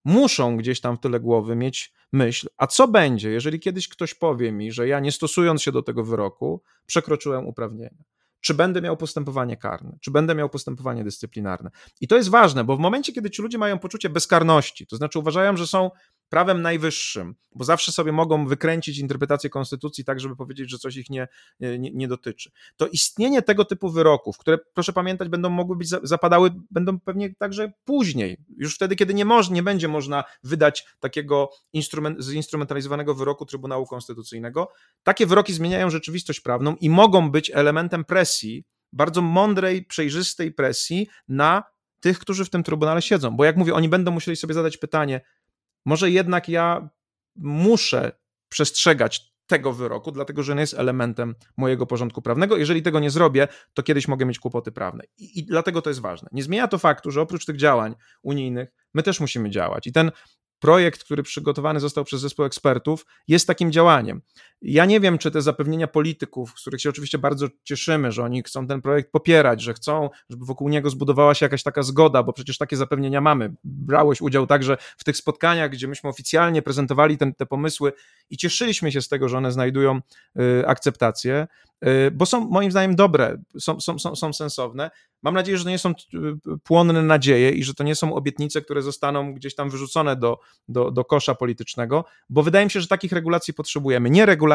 muszą 0.05 0.57
gdzieś 0.57 0.81
tam 0.81 0.97
w 0.97 0.99
tyle 0.99 1.19
głowy 1.19 1.55
mieć 1.55 1.93
myśl, 2.13 2.47
a 2.57 2.67
co 2.67 2.87
będzie, 2.87 3.29
jeżeli 3.29 3.59
kiedyś 3.59 3.87
ktoś 3.87 4.13
powie 4.13 4.51
mi, 4.51 4.71
że 4.71 4.87
ja 4.87 4.99
nie 4.99 5.11
stosując 5.11 5.61
się 5.61 5.71
do 5.71 5.81
tego 5.81 6.03
wyroku, 6.03 6.63
przekroczyłem 6.85 7.47
uprawnienia 7.47 8.03
czy 8.41 8.53
będę 8.53 8.81
miał 8.81 8.97
postępowanie 8.97 9.57
karne, 9.57 9.97
czy 10.01 10.11
będę 10.11 10.35
miał 10.35 10.49
postępowanie 10.49 11.03
dyscyplinarne. 11.03 11.69
I 12.01 12.07
to 12.07 12.17
jest 12.17 12.29
ważne, 12.29 12.63
bo 12.63 12.77
w 12.77 12.79
momencie, 12.79 13.13
kiedy 13.13 13.29
ci 13.29 13.41
ludzie 13.41 13.57
mają 13.57 13.79
poczucie 13.79 14.09
bezkarności, 14.09 14.87
to 14.87 14.95
znaczy 14.95 15.19
uważają, 15.19 15.57
że 15.57 15.67
są 15.67 15.91
prawem 16.31 16.61
najwyższym, 16.61 17.35
bo 17.55 17.63
zawsze 17.63 17.91
sobie 17.91 18.11
mogą 18.11 18.47
wykręcić 18.47 18.97
interpretację 18.97 19.49
konstytucji 19.49 20.03
tak, 20.03 20.19
żeby 20.19 20.35
powiedzieć, 20.35 20.69
że 20.69 20.77
coś 20.77 20.95
ich 20.97 21.09
nie, 21.09 21.27
nie, 21.59 21.79
nie, 21.79 22.07
dotyczy. 22.07 22.51
To 22.77 22.87
istnienie 22.87 23.41
tego 23.41 23.65
typu 23.65 23.89
wyroków, 23.89 24.37
które 24.37 24.57
proszę 24.73 24.93
pamiętać, 24.93 25.29
będą 25.29 25.49
mogły 25.49 25.75
być 25.75 25.89
zapadały, 26.03 26.51
będą 26.71 26.99
pewnie 26.99 27.35
także 27.35 27.71
później, 27.85 28.37
już 28.57 28.75
wtedy, 28.75 28.95
kiedy 28.95 29.13
nie, 29.13 29.25
może, 29.25 29.53
nie 29.53 29.63
będzie 29.63 29.87
można 29.87 30.23
wydać 30.43 30.85
takiego 30.99 31.49
instrument, 31.73 32.23
zinstrumentalizowanego 32.23 33.15
wyroku 33.15 33.45
Trybunału 33.45 33.85
Konstytucyjnego. 33.85 34.71
Takie 35.03 35.25
wyroki 35.25 35.53
zmieniają 35.53 35.89
rzeczywistość 35.89 36.39
prawną 36.39 36.75
i 36.75 36.89
mogą 36.89 37.31
być 37.31 37.51
elementem 37.53 38.05
presji, 38.05 38.65
bardzo 38.93 39.21
mądrej, 39.21 39.85
przejrzystej 39.85 40.51
presji 40.51 41.07
na 41.27 41.63
tych, 41.99 42.19
którzy 42.19 42.45
w 42.45 42.49
tym 42.49 42.63
trybunale 42.63 43.01
siedzą. 43.01 43.37
Bo 43.37 43.45
jak 43.45 43.57
mówię, 43.57 43.73
oni 43.73 43.89
będą 43.89 44.11
musieli 44.11 44.37
sobie 44.37 44.53
zadać 44.53 44.77
pytanie, 44.77 45.21
może 45.85 46.11
jednak 46.11 46.49
ja 46.49 46.89
muszę 47.35 48.11
przestrzegać 48.49 49.31
tego 49.47 49.73
wyroku, 49.73 50.11
dlatego 50.11 50.43
że 50.43 50.51
on 50.51 50.59
jest 50.59 50.73
elementem 50.73 51.35
mojego 51.57 51.85
porządku 51.85 52.21
prawnego. 52.21 52.57
Jeżeli 52.57 52.81
tego 52.81 52.99
nie 52.99 53.09
zrobię, 53.09 53.47
to 53.73 53.83
kiedyś 53.83 54.07
mogę 54.07 54.25
mieć 54.25 54.39
kłopoty 54.39 54.71
prawne. 54.71 55.03
I, 55.17 55.39
I, 55.39 55.45
dlatego 55.45 55.81
to 55.81 55.89
jest 55.89 55.99
ważne. 55.99 56.29
Nie 56.31 56.43
zmienia 56.43 56.67
to 56.67 56.77
faktu, 56.77 57.11
że 57.11 57.21
oprócz 57.21 57.45
tych 57.45 57.57
działań 57.57 57.95
unijnych, 58.23 58.69
my 58.93 59.03
też 59.03 59.19
musimy 59.19 59.49
działać. 59.49 59.87
I 59.87 59.91
ten 59.91 60.11
projekt, 60.59 61.03
który 61.03 61.23
przygotowany 61.23 61.79
został 61.79 62.03
przez 62.03 62.21
zespół 62.21 62.45
ekspertów, 62.45 63.05
jest 63.27 63.47
takim 63.47 63.71
działaniem. 63.71 64.21
Ja 64.62 64.86
nie 64.86 65.00
wiem, 65.00 65.17
czy 65.17 65.32
te 65.32 65.41
zapewnienia 65.41 65.88
polityków, 65.88 66.54
z 66.58 66.62
których 66.62 66.82
się 66.82 66.89
oczywiście 66.89 67.17
bardzo 67.17 67.47
cieszymy, 67.63 68.12
że 68.12 68.24
oni 68.24 68.43
chcą 68.43 68.67
ten 68.67 68.82
projekt 68.82 69.12
popierać, 69.12 69.62
że 69.62 69.74
chcą, 69.74 70.10
żeby 70.30 70.45
wokół 70.45 70.69
niego 70.69 70.89
zbudowała 70.89 71.34
się 71.34 71.45
jakaś 71.45 71.63
taka 71.63 71.84
zgoda, 71.84 72.24
bo 72.24 72.34
przecież 72.34 72.58
takie 72.58 72.78
zapewnienia 72.78 73.21
mamy. 73.21 73.54
Brałeś 73.63 74.21
udział 74.21 74.47
także 74.47 74.78
w 74.97 75.04
tych 75.04 75.17
spotkaniach, 75.17 75.71
gdzie 75.71 75.88
myśmy 75.88 76.10
oficjalnie 76.10 76.62
prezentowali 76.62 77.17
ten, 77.17 77.34
te 77.34 77.45
pomysły 77.45 77.93
i 78.30 78.38
cieszyliśmy 78.38 78.91
się 78.91 79.02
z 79.02 79.08
tego, 79.08 79.30
że 79.30 79.38
one 79.38 79.52
znajdują 79.52 80.02
y, 80.39 80.67
akceptację, 80.67 81.47
y, 81.86 82.12
bo 82.12 82.26
są 82.26 82.50
moim 82.50 82.71
zdaniem 82.71 82.95
dobre, 82.95 83.38
są, 83.60 83.80
są, 83.80 84.00
są, 84.00 84.15
są 84.15 84.34
sensowne. 84.34 84.91
Mam 85.24 85.34
nadzieję, 85.34 85.58
że 85.58 85.63
to 85.63 85.69
nie 85.69 85.80
są 85.80 85.89
y, 85.89 85.93
płonne 86.63 87.02
nadzieje 87.02 87.52
i 87.52 87.63
że 87.63 87.74
to 87.74 87.84
nie 87.84 87.95
są 87.95 88.15
obietnice, 88.15 88.62
które 88.62 88.82
zostaną 88.82 89.34
gdzieś 89.34 89.56
tam 89.56 89.69
wyrzucone 89.69 90.15
do, 90.15 90.39
do, 90.67 90.91
do 90.91 91.06
kosza 91.06 91.36
politycznego, 91.36 92.06
bo 92.30 92.43
wydaje 92.43 92.65
mi 92.65 92.71
się, 92.71 92.82
że 92.82 92.88
takich 92.88 93.12
regulacji 93.12 93.54
potrzebujemy. 93.54 94.10
Nie 94.10 94.26
regulacji 94.26 94.50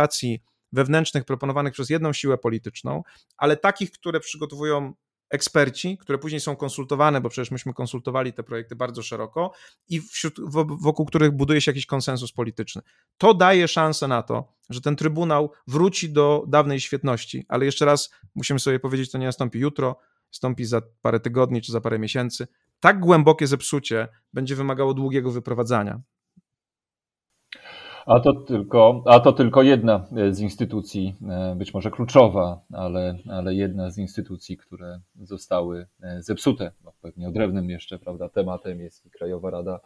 wewnętrznych 0.72 1.24
proponowanych 1.24 1.72
przez 1.72 1.90
jedną 1.90 2.12
siłę 2.12 2.38
polityczną, 2.38 3.02
ale 3.36 3.56
takich, 3.56 3.90
które 3.90 4.20
przygotowują 4.20 4.94
eksperci, 5.30 5.98
które 5.98 6.18
później 6.18 6.40
są 6.40 6.56
konsultowane, 6.56 7.20
bo 7.20 7.28
przecież 7.28 7.50
myśmy 7.50 7.74
konsultowali 7.74 8.32
te 8.32 8.42
projekty 8.42 8.76
bardzo 8.76 9.02
szeroko 9.02 9.52
i 9.88 10.00
wśród, 10.00 10.34
wokół 10.80 11.06
których 11.06 11.30
buduje 11.30 11.60
się 11.60 11.70
jakiś 11.70 11.86
konsensus 11.86 12.32
polityczny. 12.32 12.82
To 13.18 13.34
daje 13.34 13.68
szansę 13.68 14.08
na 14.08 14.22
to, 14.22 14.52
że 14.70 14.80
ten 14.80 14.96
Trybunał 14.96 15.52
wróci 15.66 16.12
do 16.12 16.44
dawnej 16.48 16.80
świetności, 16.80 17.44
ale 17.48 17.64
jeszcze 17.64 17.84
raz 17.84 18.10
musimy 18.34 18.60
sobie 18.60 18.80
powiedzieć, 18.80 19.10
to 19.10 19.18
nie 19.18 19.26
nastąpi 19.26 19.58
jutro, 19.58 19.98
nastąpi 20.32 20.64
za 20.64 20.82
parę 21.02 21.20
tygodni 21.20 21.62
czy 21.62 21.72
za 21.72 21.80
parę 21.80 21.98
miesięcy. 21.98 22.46
Tak 22.80 23.00
głębokie 23.00 23.46
zepsucie 23.46 24.08
będzie 24.32 24.56
wymagało 24.56 24.94
długiego 24.94 25.30
wyprowadzania. 25.30 26.00
A 28.06 28.20
to 28.20 28.32
tylko, 28.32 29.02
a 29.06 29.20
to 29.20 29.32
tylko 29.32 29.62
jedna 29.62 30.06
z 30.30 30.40
instytucji, 30.40 31.14
e, 31.28 31.54
być 31.56 31.74
może 31.74 31.90
kluczowa, 31.90 32.60
ale, 32.72 33.18
ale 33.28 33.54
jedna 33.54 33.90
z 33.90 33.98
instytucji, 33.98 34.56
które 34.56 35.00
zostały 35.22 35.86
e, 36.02 36.22
zepsute. 36.22 36.72
No, 36.84 36.92
pewnie 37.02 37.28
odrębnym 37.28 37.70
jeszcze 37.70 37.98
prawda, 37.98 38.28
tematem 38.28 38.80
jest 38.80 39.10
Krajowa 39.10 39.50
Rada 39.50 39.80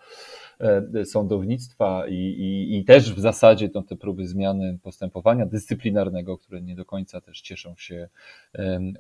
e, 0.61 1.05
Sądownictwa 1.05 2.09
i, 2.09 2.15
i, 2.15 2.79
i 2.79 2.85
też 2.85 3.15
w 3.15 3.19
zasadzie 3.19 3.69
to 3.69 3.83
te 3.83 3.97
próby 3.97 4.27
zmiany 4.27 4.79
postępowania 4.83 5.47
dyscyplinarnego, 5.47 6.39
które 6.39 6.63
nie 6.63 6.77
do 6.77 6.85
końca 6.85 7.21
też 7.21 7.41
cieszą 7.41 7.75
się 7.77 8.09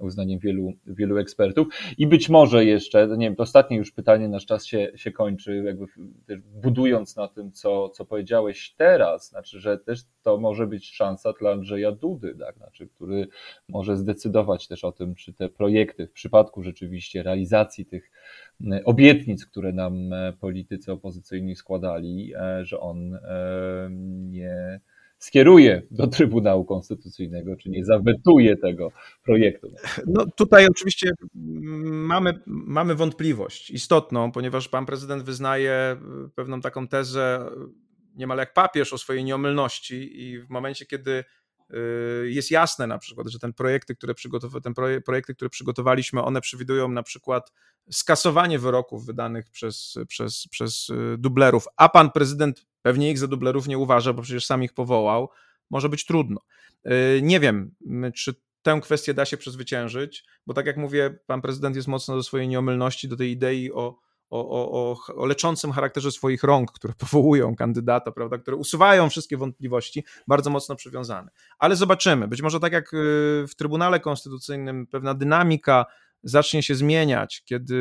uznaniem 0.00 0.38
wielu, 0.38 0.72
wielu 0.86 1.18
ekspertów. 1.18 1.68
I 1.98 2.06
być 2.06 2.28
może 2.28 2.64
jeszcze, 2.64 3.08
nie 3.16 3.26
wiem, 3.26 3.36
to 3.36 3.42
ostatnie 3.42 3.76
już 3.76 3.92
pytanie, 3.92 4.28
nasz 4.28 4.46
czas 4.46 4.66
się, 4.66 4.92
się 4.94 5.12
kończy, 5.12 5.62
jakby 5.66 5.86
budując 6.62 7.16
na 7.16 7.28
tym, 7.28 7.52
co, 7.52 7.88
co 7.88 8.04
powiedziałeś 8.04 8.74
teraz, 8.76 9.09
Znaczy, 9.18 9.60
że 9.60 9.78
też 9.78 10.00
to 10.22 10.38
może 10.38 10.66
być 10.66 10.90
szansa 10.90 11.32
dla 11.40 11.52
Andrzeja 11.52 11.92
Dudy, 11.92 12.36
tak? 12.38 12.56
znaczy, 12.56 12.88
który 12.88 13.28
może 13.68 13.96
zdecydować 13.96 14.68
też 14.68 14.84
o 14.84 14.92
tym, 14.92 15.14
czy 15.14 15.32
te 15.32 15.48
projekty 15.48 16.06
w 16.06 16.12
przypadku 16.12 16.62
rzeczywiście 16.62 17.22
realizacji 17.22 17.86
tych 17.86 18.10
obietnic, 18.84 19.46
które 19.46 19.72
nam 19.72 20.12
e, 20.12 20.32
politycy 20.32 20.92
opozycyjni 20.92 21.56
składali, 21.56 22.32
e, 22.34 22.64
że 22.64 22.80
on 22.80 23.14
e, 23.14 23.20
nie 24.30 24.80
skieruje 25.18 25.82
do 25.90 26.06
Trybunału 26.06 26.64
Konstytucyjnego, 26.64 27.56
czy 27.56 27.70
nie 27.70 27.84
zawetuje 27.84 28.56
tego 28.56 28.92
projektu. 29.24 29.72
No 30.06 30.26
tutaj 30.36 30.66
oczywiście 30.66 31.10
mamy, 31.82 32.40
mamy 32.46 32.94
wątpliwość 32.94 33.70
istotną, 33.70 34.32
ponieważ 34.32 34.68
pan 34.68 34.86
prezydent 34.86 35.22
wyznaje 35.22 35.96
pewną 36.34 36.60
taką 36.60 36.88
tezę 36.88 37.50
niemal 38.20 38.38
jak 38.38 38.54
papież 38.54 38.92
o 38.92 38.98
swojej 38.98 39.24
nieomylności 39.24 40.22
i 40.22 40.40
w 40.40 40.50
momencie, 40.50 40.86
kiedy 40.86 41.24
y, 41.70 42.30
jest 42.30 42.50
jasne 42.50 42.86
na 42.86 42.98
przykład, 42.98 43.28
że 43.28 43.38
ten 43.38 43.52
projekty, 43.52 43.94
które, 43.94 44.14
przygotow- 44.14 44.60
ten 44.60 44.74
projekty, 45.04 45.34
które 45.34 45.48
przygotowaliśmy, 45.48 46.22
one 46.22 46.40
przewidują 46.40 46.88
na 46.88 47.02
przykład 47.02 47.52
skasowanie 47.90 48.58
wyroków 48.58 49.06
wydanych 49.06 49.50
przez, 49.50 49.94
przez, 50.08 50.48
przez 50.50 50.88
y, 50.88 51.16
dublerów, 51.18 51.64
a 51.76 51.88
pan 51.88 52.10
prezydent 52.10 52.66
pewnie 52.82 53.10
ich 53.10 53.18
za 53.18 53.26
dublerów 53.26 53.68
nie 53.68 53.78
uważa, 53.78 54.12
bo 54.12 54.22
przecież 54.22 54.46
sam 54.46 54.62
ich 54.62 54.74
powołał, 54.74 55.30
może 55.70 55.88
być 55.88 56.04
trudno. 56.06 56.40
Y, 56.86 57.20
nie 57.22 57.40
wiem, 57.40 57.74
czy 58.14 58.34
tę 58.62 58.80
kwestię 58.82 59.14
da 59.14 59.24
się 59.24 59.36
przezwyciężyć, 59.36 60.24
bo 60.46 60.54
tak 60.54 60.66
jak 60.66 60.76
mówię, 60.76 61.18
pan 61.26 61.40
prezydent 61.40 61.76
jest 61.76 61.88
mocno 61.88 62.16
do 62.16 62.22
swojej 62.22 62.48
nieomylności, 62.48 63.08
do 63.08 63.16
tej 63.16 63.30
idei 63.30 63.72
o 63.72 63.98
o, 64.30 64.50
o, 64.50 64.96
o, 65.16 65.26
leczącym 65.26 65.72
charakterze 65.72 66.12
swoich 66.12 66.42
rąk, 66.42 66.72
które 66.72 66.94
powołują 67.10 67.56
kandydata, 67.56 68.12
prawda, 68.12 68.38
które 68.38 68.56
usuwają 68.56 69.10
wszystkie 69.10 69.36
wątpliwości, 69.36 70.04
bardzo 70.28 70.50
mocno 70.50 70.76
przywiązane. 70.76 71.30
Ale 71.58 71.76
zobaczymy. 71.76 72.28
Być 72.28 72.42
może 72.42 72.60
tak 72.60 72.72
jak 72.72 72.94
y, 72.94 72.96
w 73.48 73.54
Trybunale 73.56 74.00
Konstytucyjnym 74.00 74.86
pewna 74.86 75.14
dynamika 75.14 75.86
zacznie 76.22 76.62
się 76.62 76.74
zmieniać, 76.74 77.42
kiedy 77.44 77.74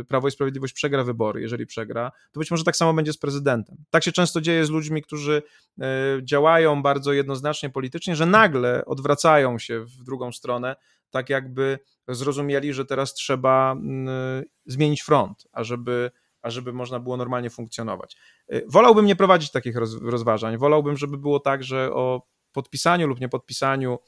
y, 0.00 0.04
Prawo 0.08 0.28
i 0.28 0.30
Sprawiedliwość 0.30 0.72
przegra 0.72 1.04
wybory, 1.04 1.40
jeżeli 1.40 1.66
przegra, 1.66 2.12
to 2.32 2.40
być 2.40 2.50
może 2.50 2.64
tak 2.64 2.76
samo 2.76 2.94
będzie 2.94 3.12
z 3.12 3.18
prezydentem. 3.18 3.76
Tak 3.90 4.04
się 4.04 4.12
często 4.12 4.40
dzieje 4.40 4.66
z 4.66 4.70
ludźmi, 4.70 5.02
którzy 5.02 5.42
y, 5.78 5.82
działają 6.22 6.82
bardzo 6.82 7.12
jednoznacznie 7.12 7.70
politycznie, 7.70 8.16
że 8.16 8.26
nagle 8.26 8.84
odwracają 8.84 9.58
się 9.58 9.80
w 9.80 10.04
drugą 10.04 10.32
stronę, 10.32 10.76
tak 11.10 11.30
jakby 11.30 11.78
zrozumieli, 12.08 12.72
że 12.72 12.84
teraz 12.84 13.14
trzeba 13.14 13.72
mm, 13.72 14.44
zmienić 14.66 15.02
front, 15.02 15.46
ażeby, 15.52 16.10
ażeby 16.42 16.72
można 16.72 17.00
było 17.00 17.16
normalnie 17.16 17.50
funkcjonować. 17.50 18.16
Y, 18.52 18.64
wolałbym 18.68 19.06
nie 19.06 19.16
prowadzić 19.16 19.50
takich 19.50 19.76
rozważań. 20.02 20.58
Wolałbym, 20.58 20.96
żeby 20.96 21.18
było 21.18 21.40
tak, 21.40 21.64
że 21.64 21.92
o 21.92 22.26
podpisaniu 22.52 23.06
lub 23.06 23.20
niepodpisaniu 23.20 23.98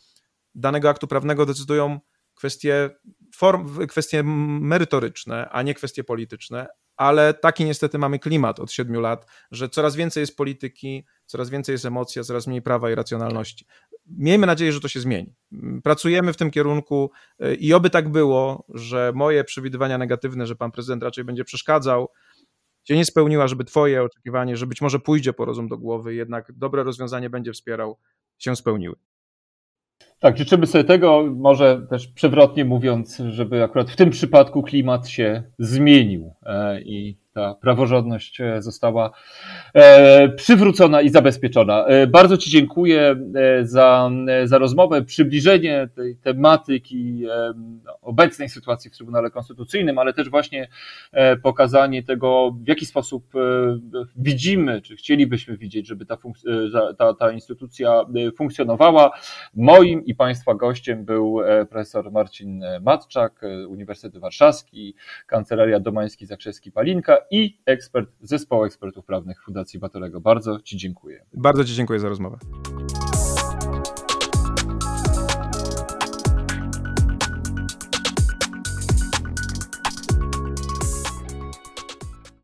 danego 0.54 0.88
aktu 0.88 1.06
prawnego 1.06 1.46
decydują 1.46 2.00
kwestie, 2.34 2.90
form, 3.34 3.86
kwestie 3.86 4.22
merytoryczne, 4.22 5.48
a 5.50 5.62
nie 5.62 5.74
kwestie 5.74 6.04
polityczne, 6.04 6.66
ale 6.96 7.34
taki 7.34 7.64
niestety 7.64 7.98
mamy 7.98 8.18
klimat 8.18 8.60
od 8.60 8.72
siedmiu 8.72 9.00
lat, 9.00 9.26
że 9.50 9.68
coraz 9.68 9.96
więcej 9.96 10.20
jest 10.20 10.36
polityki, 10.36 11.04
coraz 11.26 11.50
więcej 11.50 11.72
jest 11.72 11.84
emocji, 11.84 12.24
coraz 12.24 12.46
mniej 12.46 12.62
prawa 12.62 12.90
i 12.90 12.94
racjonalności. 12.94 13.66
Miejmy 14.06 14.46
nadzieję, 14.46 14.72
że 14.72 14.80
to 14.80 14.88
się 14.88 15.00
zmieni. 15.00 15.34
Pracujemy 15.84 16.32
w 16.32 16.36
tym 16.36 16.50
kierunku 16.50 17.10
y, 17.44 17.54
i 17.54 17.74
oby 17.74 17.90
tak 17.90 18.08
było, 18.08 18.64
że 18.68 19.12
moje 19.14 19.44
przewidywania 19.44 19.98
negatywne, 19.98 20.46
że 20.46 20.56
pan 20.56 20.70
prezydent 20.70 21.02
raczej 21.02 21.24
będzie 21.24 21.44
przeszkadzał, 21.44 22.08
się 22.84 22.96
nie 22.96 23.04
spełniła, 23.04 23.48
żeby 23.48 23.64
twoje 23.64 24.02
oczekiwanie, 24.02 24.56
że 24.56 24.66
być 24.66 24.80
może 24.80 24.98
pójdzie 24.98 25.32
po 25.32 25.44
rozum 25.44 25.68
do 25.68 25.78
głowy, 25.78 26.14
jednak 26.14 26.52
dobre 26.52 26.82
rozwiązanie 26.84 27.30
będzie 27.30 27.52
wspierał, 27.52 27.98
się 28.38 28.56
spełniły. 28.56 28.96
Tak, 30.18 30.38
życzymy 30.38 30.66
sobie 30.66 30.84
tego, 30.84 31.24
może 31.36 31.86
też 31.90 32.08
przewrotnie 32.08 32.64
mówiąc, 32.64 33.22
żeby 33.28 33.64
akurat 33.64 33.90
w 33.90 33.96
tym 33.96 34.10
przypadku 34.10 34.62
klimat 34.62 35.08
się 35.08 35.42
zmienił 35.58 36.34
e, 36.42 36.80
i 36.82 37.21
ta 37.32 37.54
praworządność 37.54 38.40
e, 38.40 38.62
została 38.62 39.10
e, 39.74 40.28
przywrócona 40.28 41.02
i 41.02 41.08
zabezpieczona. 41.08 41.86
E, 41.86 42.06
bardzo 42.06 42.36
Ci 42.36 42.50
dziękuję 42.50 43.16
za, 43.62 44.10
za 44.44 44.58
rozmowę, 44.58 45.02
przybliżenie 45.02 45.88
tej 45.94 46.16
tematyki 46.16 47.24
obecnej 48.02 48.48
sytuacji 48.48 48.90
w 48.90 48.96
Trybunale 48.96 49.30
Konstytucyjnym, 49.30 49.98
ale 49.98 50.12
też 50.12 50.30
właśnie 50.30 50.68
pokazanie 51.42 52.02
tego, 52.02 52.56
w 52.64 52.68
jaki 52.68 52.86
sposób 52.86 53.24
widzimy, 54.16 54.82
czy 54.82 54.96
chcielibyśmy 54.96 55.56
widzieć, 55.56 55.86
żeby 55.86 56.06
ta, 56.06 56.16
ta, 56.98 57.14
ta 57.14 57.32
instytucja 57.32 58.04
funkcjonowała. 58.36 59.10
Moim 59.54 60.04
i 60.04 60.14
Państwa 60.14 60.54
gościem 60.54 61.04
był 61.04 61.40
profesor 61.70 62.12
Marcin 62.12 62.64
Matczak, 62.80 63.42
Uniwersytet 63.68 64.20
Warszawski, 64.20 64.94
Kancelaria 65.26 65.80
Domański-Zakrzewski-Palinka 65.80 67.16
i 67.30 67.58
ekspert 67.66 68.10
Zespołu 68.20 68.64
Ekspertów 68.64 69.04
Prawnych 69.04 69.42
Fundacji 69.44 69.78
Batorego. 69.78 70.20
Bardzo 70.20 70.60
Ci 70.60 70.76
dziękuję. 70.76 71.24
Bardzo 71.34 71.64
Ci 71.64 71.74
dziękuję 71.74 72.00
za 72.00 72.08
rozmowę. 72.08 72.38